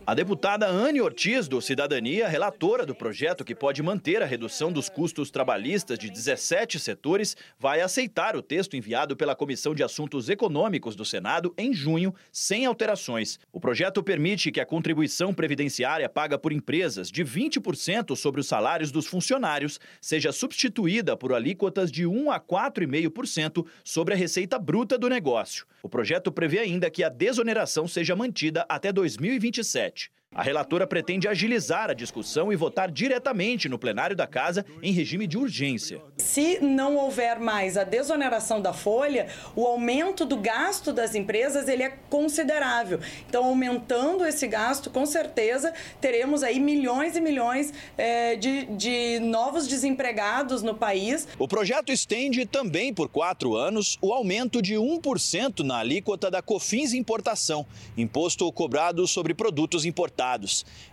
A 0.05 0.15
deputada 0.15 0.67
Anne 0.67 1.01
Ortiz, 1.01 1.47
do 1.47 1.63
Cidadania, 1.63 2.27
relatora 2.27 2.85
do 2.85 2.93
projeto 2.93 3.45
que 3.45 3.55
pode 3.55 3.81
manter 3.85 4.21
a 4.21 4.27
redução 4.27 4.73
dos 4.73 4.89
custos 4.89 5.31
trabalhistas 5.31 5.97
de 5.97 6.11
17 6.11 6.81
setores, 6.81 7.37
vai 7.57 7.81
aceitar 7.81 8.35
o 8.35 8.43
texto 8.43 8.77
enviado 8.77 9.17
pela 9.17 9.37
Comissão 9.37 9.77
de 9.77 9.85
Assuntos 9.85 10.29
Econômicos 10.29 10.97
do 10.97 11.05
Senado 11.05 11.55
em 11.57 11.73
junho, 11.73 12.13
sem 12.33 12.67
alterações. 12.67 13.39
O 13.53 13.61
projeto 13.61 14.03
permite 14.03 14.51
que 14.51 14.61
a 14.61 14.67
contribuição 14.67 15.33
previdenciária 15.33 16.09
paga 16.09 16.37
por 16.37 16.53
empresas 16.53 17.09
de 17.09 17.25
20% 17.25 18.17
sobre 18.17 18.41
os 18.41 18.49
salários 18.49 18.91
dos 18.91 19.07
funcionários 19.07 19.79
seja 20.01 20.33
substituída 20.33 21.17
por 21.17 21.33
alíquotas 21.33 21.93
de 21.93 22.05
1 22.09 22.29
a 22.29 22.41
4,5% 22.41 23.65
sobre 23.85 24.15
a 24.15 24.17
receita 24.17 24.59
bruta 24.59 24.99
do 24.99 25.09
negócio. 25.09 25.65
O 25.81 25.89
projeto 25.89 26.33
prevê 26.33 26.59
ainda 26.59 26.91
que 26.91 27.05
a 27.05 27.09
desoneração 27.09 27.87
seja 27.87 28.17
mantida 28.17 28.67
até 28.69 28.93
2027. 28.93 29.92
A 30.35 30.43
relatora 30.43 30.87
pretende 30.87 31.29
agilizar 31.29 31.91
a 31.91 31.95
discussão 31.95 32.51
e 32.51 32.57
votar 32.57 32.91
diretamente 32.91 33.69
no 33.69 33.79
plenário 33.79 34.17
da 34.17 34.27
Casa 34.27 34.65
em 34.83 34.91
regime 34.91 35.27
de 35.27 35.37
urgência. 35.37 36.01
Se 36.17 36.59
não 36.59 36.97
houver 36.97 37.39
mais 37.39 37.77
a 37.77 37.85
desoneração 37.85 38.59
da 38.59 38.73
folha, 38.73 39.29
o 39.55 39.67
aumento 39.67 40.25
do 40.25 40.39
gasto 40.39 40.91
das 40.91 41.15
empresas 41.15 41.69
ele 41.69 41.83
é 41.83 41.91
considerável. 42.09 42.99
Então, 43.29 43.45
aumentando 43.45 44.25
esse 44.25 44.47
gasto, 44.47 44.89
com 44.89 45.05
certeza 45.05 45.75
teremos 46.01 46.43
aí 46.43 46.59
milhões 46.59 47.15
e 47.15 47.21
milhões 47.21 47.75
é, 47.99 48.35
de, 48.37 48.65
de 48.67 49.21
novos 49.21 49.69
desempregados 49.69 50.63
no 50.63 50.75
país. 50.75 51.29
O 51.39 51.47
projeto 51.47 51.93
estende 51.93 52.47
também 52.47 52.95
por 52.95 53.11
quatro 53.11 53.55
anos 53.55 53.99
o 54.01 54.15
aumento 54.15 54.63
de 54.63 54.77
1% 54.77 55.61
na 55.61 55.79
alíquota 55.79 56.31
da 56.31 56.41
COFINS 56.41 56.95
Importação, 56.95 57.67
imposto 57.99 58.51
cobrado 58.51 59.07
sobre 59.07 59.35
produtos 59.35 59.85
importados. 59.85 60.22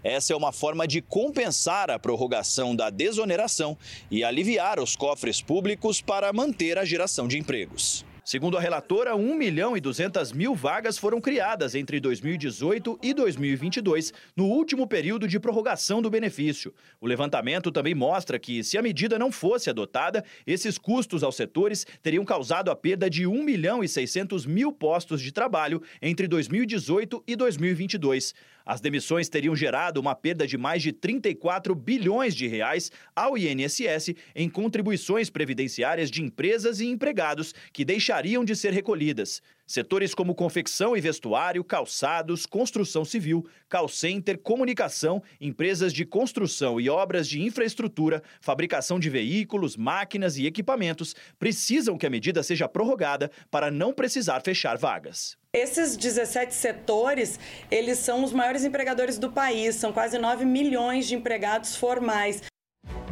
Essa 0.04 0.34
é 0.34 0.36
uma 0.36 0.52
forma 0.52 0.88
de 0.88 1.02
compensar 1.02 1.92
a 1.92 2.00
prorrogação 2.00 2.76
da 2.76 2.90
desoneração 2.90 3.78
e 4.10 4.24
aliviar 4.24 4.80
os 4.80 4.96
cofres 4.96 5.42
públicos 5.42 6.02
para 6.02 6.34
manter 6.34 6.78
a 6.78 6.86
geração 6.86 7.28
de 7.28 7.38
empregos. 7.38 8.06
Segundo 8.30 8.60
a 8.60 8.62
relatora, 8.62 9.16
1 9.16 9.34
milhão 9.34 9.76
e 9.76 9.82
200 9.82 10.32
mil 10.34 10.54
vagas 10.54 11.00
foram 11.00 11.20
criadas 11.20 11.74
entre 11.74 12.00
2018 12.00 13.00
e 13.02 13.12
2022, 13.12 14.14
no 14.36 14.46
último 14.46 14.86
período 14.86 15.28
de 15.28 15.40
prorrogação 15.40 16.00
do 16.00 16.12
benefício. 16.12 16.72
O 17.02 17.08
levantamento 17.08 17.72
também 17.72 17.96
mostra 17.96 18.38
que, 18.38 18.64
se 18.64 18.78
a 18.78 18.84
medida 18.84 19.18
não 19.18 19.32
fosse 19.32 19.68
adotada, 19.68 20.24
esses 20.46 20.78
custos 20.78 21.24
aos 21.24 21.36
setores 21.36 21.88
teriam 22.04 22.24
causado 22.24 22.70
a 22.70 22.76
perda 22.76 23.10
de 23.10 23.26
1 23.26 23.44
milhão 23.44 23.84
e 23.84 23.88
600 23.88 24.46
mil 24.46 24.72
postos 24.72 25.24
de 25.24 25.32
trabalho 25.32 25.82
entre 26.00 26.28
2018 26.28 27.24
e 27.26 27.36
2022. 27.36 28.36
As 28.70 28.80
demissões 28.80 29.28
teriam 29.28 29.56
gerado 29.56 30.00
uma 30.00 30.14
perda 30.14 30.46
de 30.46 30.56
mais 30.56 30.84
de 30.84 30.92
34 30.92 31.74
bilhões 31.74 32.36
de 32.36 32.46
reais 32.46 32.92
ao 33.16 33.36
INSS 33.36 34.14
em 34.36 34.48
contribuições 34.48 35.28
previdenciárias 35.28 36.12
de 36.12 36.22
empresas 36.22 36.80
e 36.80 36.86
empregados 36.86 37.52
que 37.74 37.84
deixariam 37.84 38.46
de 38.46 38.56
ser 38.56 38.72
recolhidas. 38.72 39.42
Setores 39.66 40.14
como 40.14 40.36
confecção 40.36 40.96
e 40.96 41.02
vestuário, 41.02 41.64
calçados, 41.64 42.46
construção 42.46 43.04
civil, 43.04 43.44
call 43.68 43.88
center, 43.88 44.38
comunicação, 44.38 45.24
empresas 45.42 45.92
de 45.92 46.06
construção 46.06 46.80
e 46.80 46.92
obras 46.92 47.28
de 47.28 47.42
infraestrutura, 47.42 48.22
fabricação 48.40 49.00
de 49.00 49.10
veículos, 49.10 49.76
máquinas 49.76 50.38
e 50.38 50.46
equipamentos 50.46 51.16
precisam 51.40 51.98
que 51.98 52.06
a 52.06 52.10
medida 52.12 52.44
seja 52.44 52.70
prorrogada 52.70 53.32
para 53.50 53.72
não 53.72 53.92
precisar 53.92 54.42
fechar 54.42 54.78
vagas. 54.78 55.39
Esses 55.52 55.98
17 55.98 56.54
setores, 56.54 57.40
eles 57.72 57.98
são 57.98 58.24
os 58.24 58.32
maiores 58.32 58.64
empregadores 58.64 59.18
do 59.18 59.32
país, 59.32 59.74
são 59.74 59.92
quase 59.92 60.20
9 60.20 60.46
milhões 60.46 61.08
de 61.08 61.16
empregados 61.16 61.76
formais. 61.76 62.44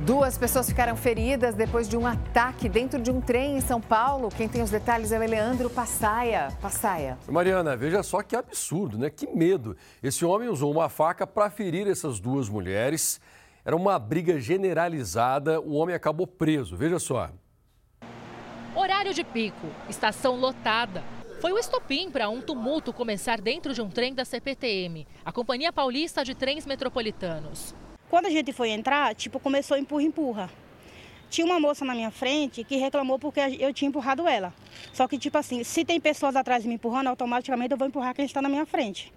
Duas 0.05 0.37
pessoas 0.37 0.69
ficaram 0.69 0.95
feridas 0.95 1.55
depois 1.55 1.89
de 1.89 1.97
um 1.97 2.05
ataque 2.05 2.69
dentro 2.69 3.01
de 3.01 3.09
um 3.09 3.19
trem 3.19 3.57
em 3.57 3.59
São 3.61 3.81
Paulo. 3.81 4.29
Quem 4.29 4.47
tem 4.47 4.61
os 4.61 4.69
detalhes 4.69 5.11
é 5.11 5.17
o 5.17 5.23
Eleandro 5.23 5.67
Passaia. 5.67 6.49
Passaia. 6.61 7.17
Mariana, 7.27 7.75
veja 7.75 8.03
só 8.03 8.21
que 8.21 8.35
absurdo, 8.35 8.99
né? 8.99 9.09
Que 9.09 9.25
medo. 9.25 9.75
Esse 10.03 10.23
homem 10.23 10.47
usou 10.47 10.71
uma 10.71 10.89
faca 10.89 11.25
para 11.25 11.49
ferir 11.49 11.87
essas 11.87 12.19
duas 12.19 12.47
mulheres. 12.47 13.19
Era 13.65 13.75
uma 13.75 13.97
briga 13.97 14.39
generalizada. 14.39 15.59
O 15.59 15.73
homem 15.73 15.95
acabou 15.95 16.27
preso. 16.27 16.77
Veja 16.77 16.99
só. 16.99 17.31
Horário 18.75 19.11
de 19.11 19.23
pico, 19.23 19.65
estação 19.89 20.35
lotada. 20.35 21.16
Foi 21.39 21.53
o 21.53 21.59
estopim 21.59 22.09
para 22.09 22.27
um 22.29 22.41
tumulto 22.41 22.91
começar 22.91 23.39
dentro 23.39 23.71
de 23.71 23.79
um 23.79 23.89
trem 23.89 24.11
da 24.11 24.25
CPTM, 24.25 25.05
a 25.23 25.31
Companhia 25.31 25.71
Paulista 25.71 26.25
de 26.25 26.33
Trens 26.33 26.65
Metropolitanos. 26.65 27.75
Quando 28.09 28.25
a 28.25 28.29
gente 28.31 28.51
foi 28.51 28.71
entrar, 28.71 29.13
tipo, 29.13 29.39
começou 29.39 29.77
empurra-empurra. 29.77 30.49
Tinha 31.29 31.45
uma 31.45 31.59
moça 31.59 31.85
na 31.85 31.93
minha 31.93 32.09
frente 32.09 32.63
que 32.63 32.77
reclamou 32.77 33.19
porque 33.19 33.39
eu 33.59 33.71
tinha 33.71 33.87
empurrado 33.87 34.27
ela. 34.27 34.51
Só 34.91 35.07
que, 35.07 35.19
tipo 35.19 35.37
assim, 35.37 35.63
se 35.63 35.85
tem 35.85 36.01
pessoas 36.01 36.35
atrás 36.35 36.65
me 36.65 36.73
empurrando, 36.73 37.07
automaticamente 37.07 37.71
eu 37.71 37.77
vou 37.77 37.87
empurrar 37.87 38.15
quem 38.15 38.25
está 38.25 38.41
na 38.41 38.49
minha 38.49 38.65
frente. 38.65 39.13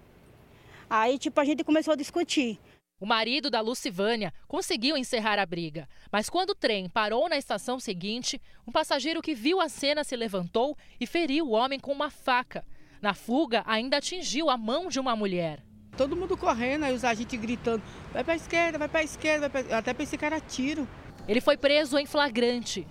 Aí, 0.87 1.17
tipo, 1.17 1.39
a 1.41 1.43
gente 1.43 1.63
começou 1.63 1.93
a 1.93 1.97
discutir. 1.97 2.59
O 3.01 3.05
marido 3.07 3.49
da 3.49 3.61
Lucivânia 3.61 4.31
conseguiu 4.47 4.95
encerrar 4.95 5.39
a 5.39 5.45
briga, 5.45 5.89
mas 6.11 6.29
quando 6.29 6.51
o 6.51 6.55
trem 6.55 6.87
parou 6.87 7.27
na 7.27 7.35
estação 7.35 7.79
seguinte, 7.79 8.39
um 8.67 8.71
passageiro 8.71 9.23
que 9.23 9.33
viu 9.33 9.59
a 9.59 9.67
cena 9.67 10.03
se 10.03 10.15
levantou 10.15 10.77
e 10.99 11.07
feriu 11.07 11.47
o 11.47 11.51
homem 11.53 11.79
com 11.79 11.91
uma 11.91 12.11
faca. 12.11 12.63
Na 13.01 13.15
fuga, 13.15 13.63
ainda 13.65 13.97
atingiu 13.97 14.51
a 14.51 14.55
mão 14.55 14.87
de 14.87 14.99
uma 14.99 15.15
mulher. 15.15 15.63
Todo 15.97 16.15
mundo 16.15 16.37
correndo, 16.37 16.83
aí 16.83 16.93
os 16.93 17.03
agentes 17.03 17.39
gritando: 17.39 17.81
vai 18.13 18.23
para 18.23 18.33
a 18.33 18.35
esquerda, 18.35 18.77
vai 18.77 18.87
para 18.87 18.99
a 18.99 19.03
esquerda. 19.03 19.49
Pra... 19.49 19.61
Até 19.75 19.95
pensei 19.95 20.19
que 20.19 20.25
era 20.25 20.39
tiro. 20.39 20.87
Ele 21.27 21.41
foi 21.41 21.57
preso 21.57 21.97
em 21.97 22.05
flagrante. 22.05 22.87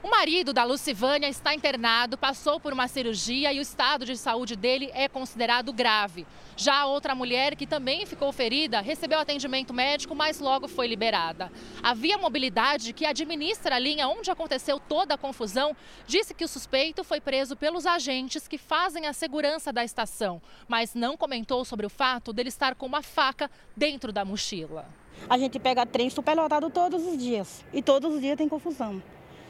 O 0.00 0.08
marido 0.08 0.52
da 0.52 0.62
Lucivânia 0.62 1.28
está 1.28 1.52
internado, 1.52 2.16
passou 2.16 2.60
por 2.60 2.72
uma 2.72 2.86
cirurgia 2.86 3.52
e 3.52 3.58
o 3.58 3.62
estado 3.62 4.04
de 4.04 4.16
saúde 4.16 4.54
dele 4.54 4.92
é 4.94 5.08
considerado 5.08 5.72
grave. 5.72 6.24
Já 6.56 6.76
a 6.76 6.86
outra 6.86 7.16
mulher, 7.16 7.56
que 7.56 7.66
também 7.66 8.06
ficou 8.06 8.30
ferida, 8.30 8.80
recebeu 8.80 9.18
atendimento 9.18 9.74
médico, 9.74 10.14
mas 10.14 10.38
logo 10.38 10.68
foi 10.68 10.86
liberada. 10.86 11.50
A 11.82 11.94
Via 11.94 12.16
Mobilidade, 12.16 12.92
que 12.92 13.04
administra 13.04 13.74
a 13.74 13.78
linha 13.80 14.06
onde 14.06 14.30
aconteceu 14.30 14.78
toda 14.78 15.14
a 15.14 15.18
confusão, 15.18 15.74
disse 16.06 16.32
que 16.32 16.44
o 16.44 16.48
suspeito 16.48 17.02
foi 17.02 17.20
preso 17.20 17.56
pelos 17.56 17.84
agentes 17.84 18.46
que 18.46 18.56
fazem 18.56 19.04
a 19.06 19.12
segurança 19.12 19.72
da 19.72 19.82
estação, 19.82 20.40
mas 20.68 20.94
não 20.94 21.16
comentou 21.16 21.64
sobre 21.64 21.86
o 21.86 21.90
fato 21.90 22.32
dele 22.32 22.50
estar 22.50 22.76
com 22.76 22.86
uma 22.86 23.02
faca 23.02 23.50
dentro 23.76 24.12
da 24.12 24.24
mochila. 24.24 24.86
A 25.28 25.36
gente 25.36 25.58
pega 25.58 25.84
trem 25.84 26.08
superlotado 26.08 26.70
todos 26.70 27.04
os 27.04 27.18
dias 27.18 27.64
e 27.72 27.82
todos 27.82 28.14
os 28.14 28.20
dias 28.20 28.36
tem 28.36 28.48
confusão. 28.48 29.02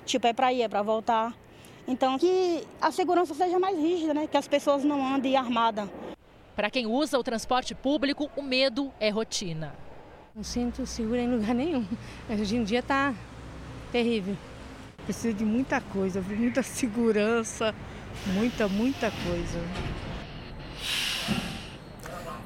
Tipo, 0.08 0.26
é 0.26 0.32
para 0.32 0.50
ir, 0.54 0.62
é 0.62 0.68
para 0.68 0.80
voltar. 0.80 1.34
Então, 1.86 2.18
que 2.18 2.66
a 2.80 2.90
segurança 2.90 3.34
seja 3.34 3.58
mais 3.58 3.78
rígida, 3.78 4.14
né? 4.14 4.26
Que 4.26 4.38
as 4.38 4.48
pessoas 4.48 4.82
não 4.82 5.06
andem 5.06 5.36
armadas. 5.36 5.86
Para 6.56 6.70
quem 6.70 6.86
usa 6.86 7.18
o 7.18 7.22
transporte 7.22 7.74
público, 7.74 8.30
o 8.34 8.42
medo 8.42 8.90
é 8.98 9.10
rotina. 9.10 9.74
Não 10.34 10.42
sinto 10.42 10.86
segura 10.86 11.20
em 11.20 11.28
lugar 11.30 11.52
nenhum. 11.54 11.86
Hoje 12.26 12.56
em 12.56 12.64
dia 12.64 12.82
tá 12.82 13.14
terrível. 13.92 14.34
Precisa 15.04 15.34
de 15.34 15.44
muita 15.44 15.78
coisa, 15.78 16.22
muita 16.22 16.62
segurança, 16.62 17.74
muita, 18.32 18.66
muita 18.66 19.10
coisa. 19.10 19.60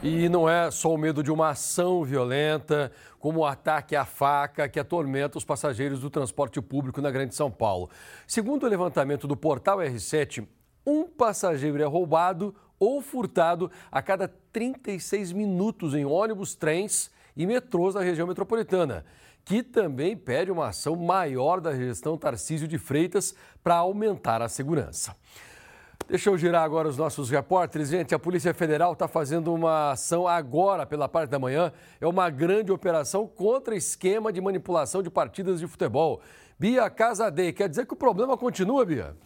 E 0.03 0.29
não 0.29 0.49
é 0.49 0.69
só 0.69 0.93
o 0.93 0.99
medo 0.99 1.23
de 1.23 1.31
uma 1.31 1.51
ação 1.51 2.03
violenta, 2.03 2.91
como 3.21 3.39
o 3.39 3.47
ataque 3.47 3.95
à 3.95 4.05
faca 4.05 4.69
que 4.69 4.81
atormenta 4.81 5.39
os 5.39 5.45
passageiros 5.45 6.01
do 6.01 6.11
transporte 6.11 6.61
público 6.61 7.01
na 7.01 7.09
Grande 7.09 7.37
São 7.37 7.53
Paulo. 7.53 7.89
Segundo 8.27 8.65
o 8.65 8.69
levantamento 8.69 9.29
do 9.29 9.37
portal 9.37 9.79
R7, 9.79 10.45
um 10.85 11.05
passageiro 11.05 11.81
é 11.81 11.87
roubado 11.87 12.53
ou 12.81 13.01
furtado 13.01 13.71
a 13.93 14.03
cada 14.03 14.27
36 14.53 15.31
minutos 15.31 15.95
em 15.95 16.05
ônibus, 16.05 16.57
trens 16.57 17.09
e 17.37 17.47
metrôs 17.47 17.95
da 17.95 18.01
região 18.01 18.27
metropolitana, 18.27 19.05
que 19.45 19.63
também 19.63 20.17
pede 20.17 20.51
uma 20.51 20.67
ação 20.67 20.97
maior 20.97 21.61
da 21.61 21.77
gestão 21.77 22.19
Tarcísio 22.19 22.67
de 22.67 22.77
Freitas 22.77 23.37
para 23.63 23.77
aumentar 23.77 24.43
a 24.43 24.49
segurança. 24.49 25.15
Deixa 26.13 26.29
eu 26.29 26.37
girar 26.37 26.63
agora 26.63 26.87
os 26.87 26.99
nossos 26.99 27.31
repórteres. 27.31 27.89
Gente, 27.89 28.15
a 28.15 28.19
Polícia 28.19 28.53
Federal 28.53 28.93
está 28.93 29.09
fazendo 29.09 29.51
uma 29.55 29.93
ação 29.93 30.29
agora, 30.29 30.85
pela 30.85 31.09
parte 31.09 31.31
da 31.31 31.39
manhã. 31.39 31.73
É 31.99 32.07
uma 32.07 32.29
grande 32.29 32.71
operação 32.71 33.27
contra 33.27 33.75
esquema 33.75 34.31
de 34.31 34.39
manipulação 34.39 35.03
de 35.03 35.09
partidas 35.09 35.59
de 35.59 35.67
futebol. 35.67 36.21
Bia 36.59 36.91
Casadei. 36.91 37.51
Quer 37.51 37.67
dizer 37.67 37.87
que 37.87 37.95
o 37.95 37.97
problema 37.97 38.37
continua, 38.37 38.85
Bia? 38.85 39.17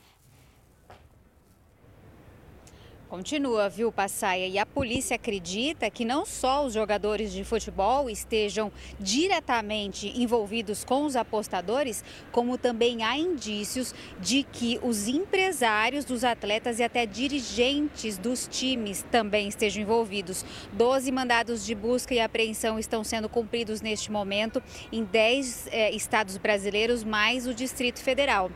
Continua, 3.09 3.69
viu, 3.69 3.93
Passaia? 3.93 4.49
E 4.49 4.59
a 4.59 4.67
polícia 4.67 5.15
acredita 5.15 5.89
que 5.89 6.05
não 6.05 6.27
só 6.27 6.67
os 6.67 6.75
jogadores 6.75 7.33
de 7.33 7.45
futebol 7.45 8.11
estejam 8.11 8.73
diretamente 8.99 10.13
envolvidos 10.21 10.83
com 10.83 11.05
os 11.05 11.15
apostadores, 11.15 12.03
como 12.33 12.59
também 12.59 13.05
há 13.05 13.17
indícios 13.17 13.95
de 14.19 14.43
que 14.43 14.81
os 14.83 15.07
empresários 15.07 16.05
dos 16.05 16.25
atletas 16.25 16.81
e 16.81 16.83
até 16.83 17.07
dirigentes 17.07 18.19
dos 18.19 18.49
times 18.49 19.05
também 19.09 19.47
estejam 19.47 19.85
envolvidos. 19.85 20.45
Doze 20.73 21.13
mandados 21.13 21.65
de 21.65 21.77
busca 21.77 22.13
e 22.13 22.19
apreensão 22.19 22.77
estão 22.77 23.05
sendo 23.05 23.29
cumpridos 23.29 23.81
neste 23.81 24.11
momento 24.11 24.61
em 24.91 25.05
dez 25.05 25.69
eh, 25.71 25.93
estados 25.93 26.37
brasileiros, 26.39 27.05
mais 27.05 27.47
o 27.47 27.55
Distrito 27.55 28.01
Federal. 28.01 28.51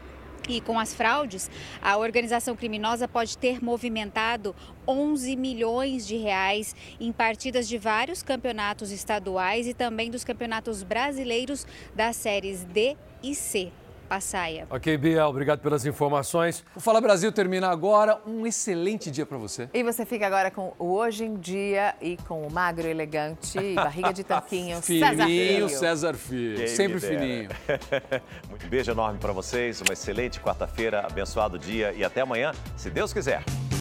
E 0.48 0.60
com 0.60 0.78
as 0.78 0.94
fraudes, 0.94 1.50
a 1.80 1.96
organização 1.96 2.56
criminosa 2.56 3.06
pode 3.06 3.36
ter 3.36 3.62
movimentado 3.62 4.54
11 4.86 5.36
milhões 5.36 6.06
de 6.06 6.16
reais 6.16 6.74
em 6.98 7.12
partidas 7.12 7.68
de 7.68 7.78
vários 7.78 8.22
campeonatos 8.22 8.90
estaduais 8.90 9.66
e 9.66 9.74
também 9.74 10.10
dos 10.10 10.24
campeonatos 10.24 10.82
brasileiros 10.82 11.66
das 11.94 12.16
séries 12.16 12.64
D 12.64 12.96
e 13.22 13.34
C. 13.34 13.70
Passaia. 14.10 14.66
Ok, 14.68 14.98
Bia, 14.98 15.24
obrigado 15.28 15.60
pelas 15.60 15.86
informações. 15.86 16.64
O 16.74 16.80
Fala 16.80 17.00
Brasil 17.00 17.30
termina 17.30 17.68
agora. 17.68 18.18
Um 18.26 18.44
excelente 18.44 19.08
dia 19.08 19.24
para 19.24 19.38
você. 19.38 19.70
E 19.72 19.84
você 19.84 20.04
fica 20.04 20.26
agora 20.26 20.50
com 20.50 20.74
o 20.80 20.94
Hoje 20.94 21.24
em 21.24 21.36
Dia 21.36 21.94
e 22.00 22.16
com 22.16 22.44
o 22.44 22.52
magro, 22.52 22.88
elegante 22.88 23.56
e 23.56 23.76
barriga 23.76 24.12
de 24.12 24.24
tanquinho, 24.24 24.82
César 24.82 25.26
Filho. 25.26 25.68
César 25.68 26.14
Filho. 26.14 26.56
Quem 26.56 26.66
Sempre 26.66 26.98
fininho. 26.98 27.50
Muito 28.50 28.66
beijo 28.66 28.90
enorme 28.90 29.20
para 29.20 29.32
vocês, 29.32 29.80
uma 29.80 29.92
excelente 29.92 30.40
quarta-feira, 30.40 31.06
abençoado 31.06 31.56
dia 31.56 31.92
e 31.92 32.02
até 32.02 32.20
amanhã, 32.20 32.50
se 32.76 32.90
Deus 32.90 33.12
quiser. 33.12 33.44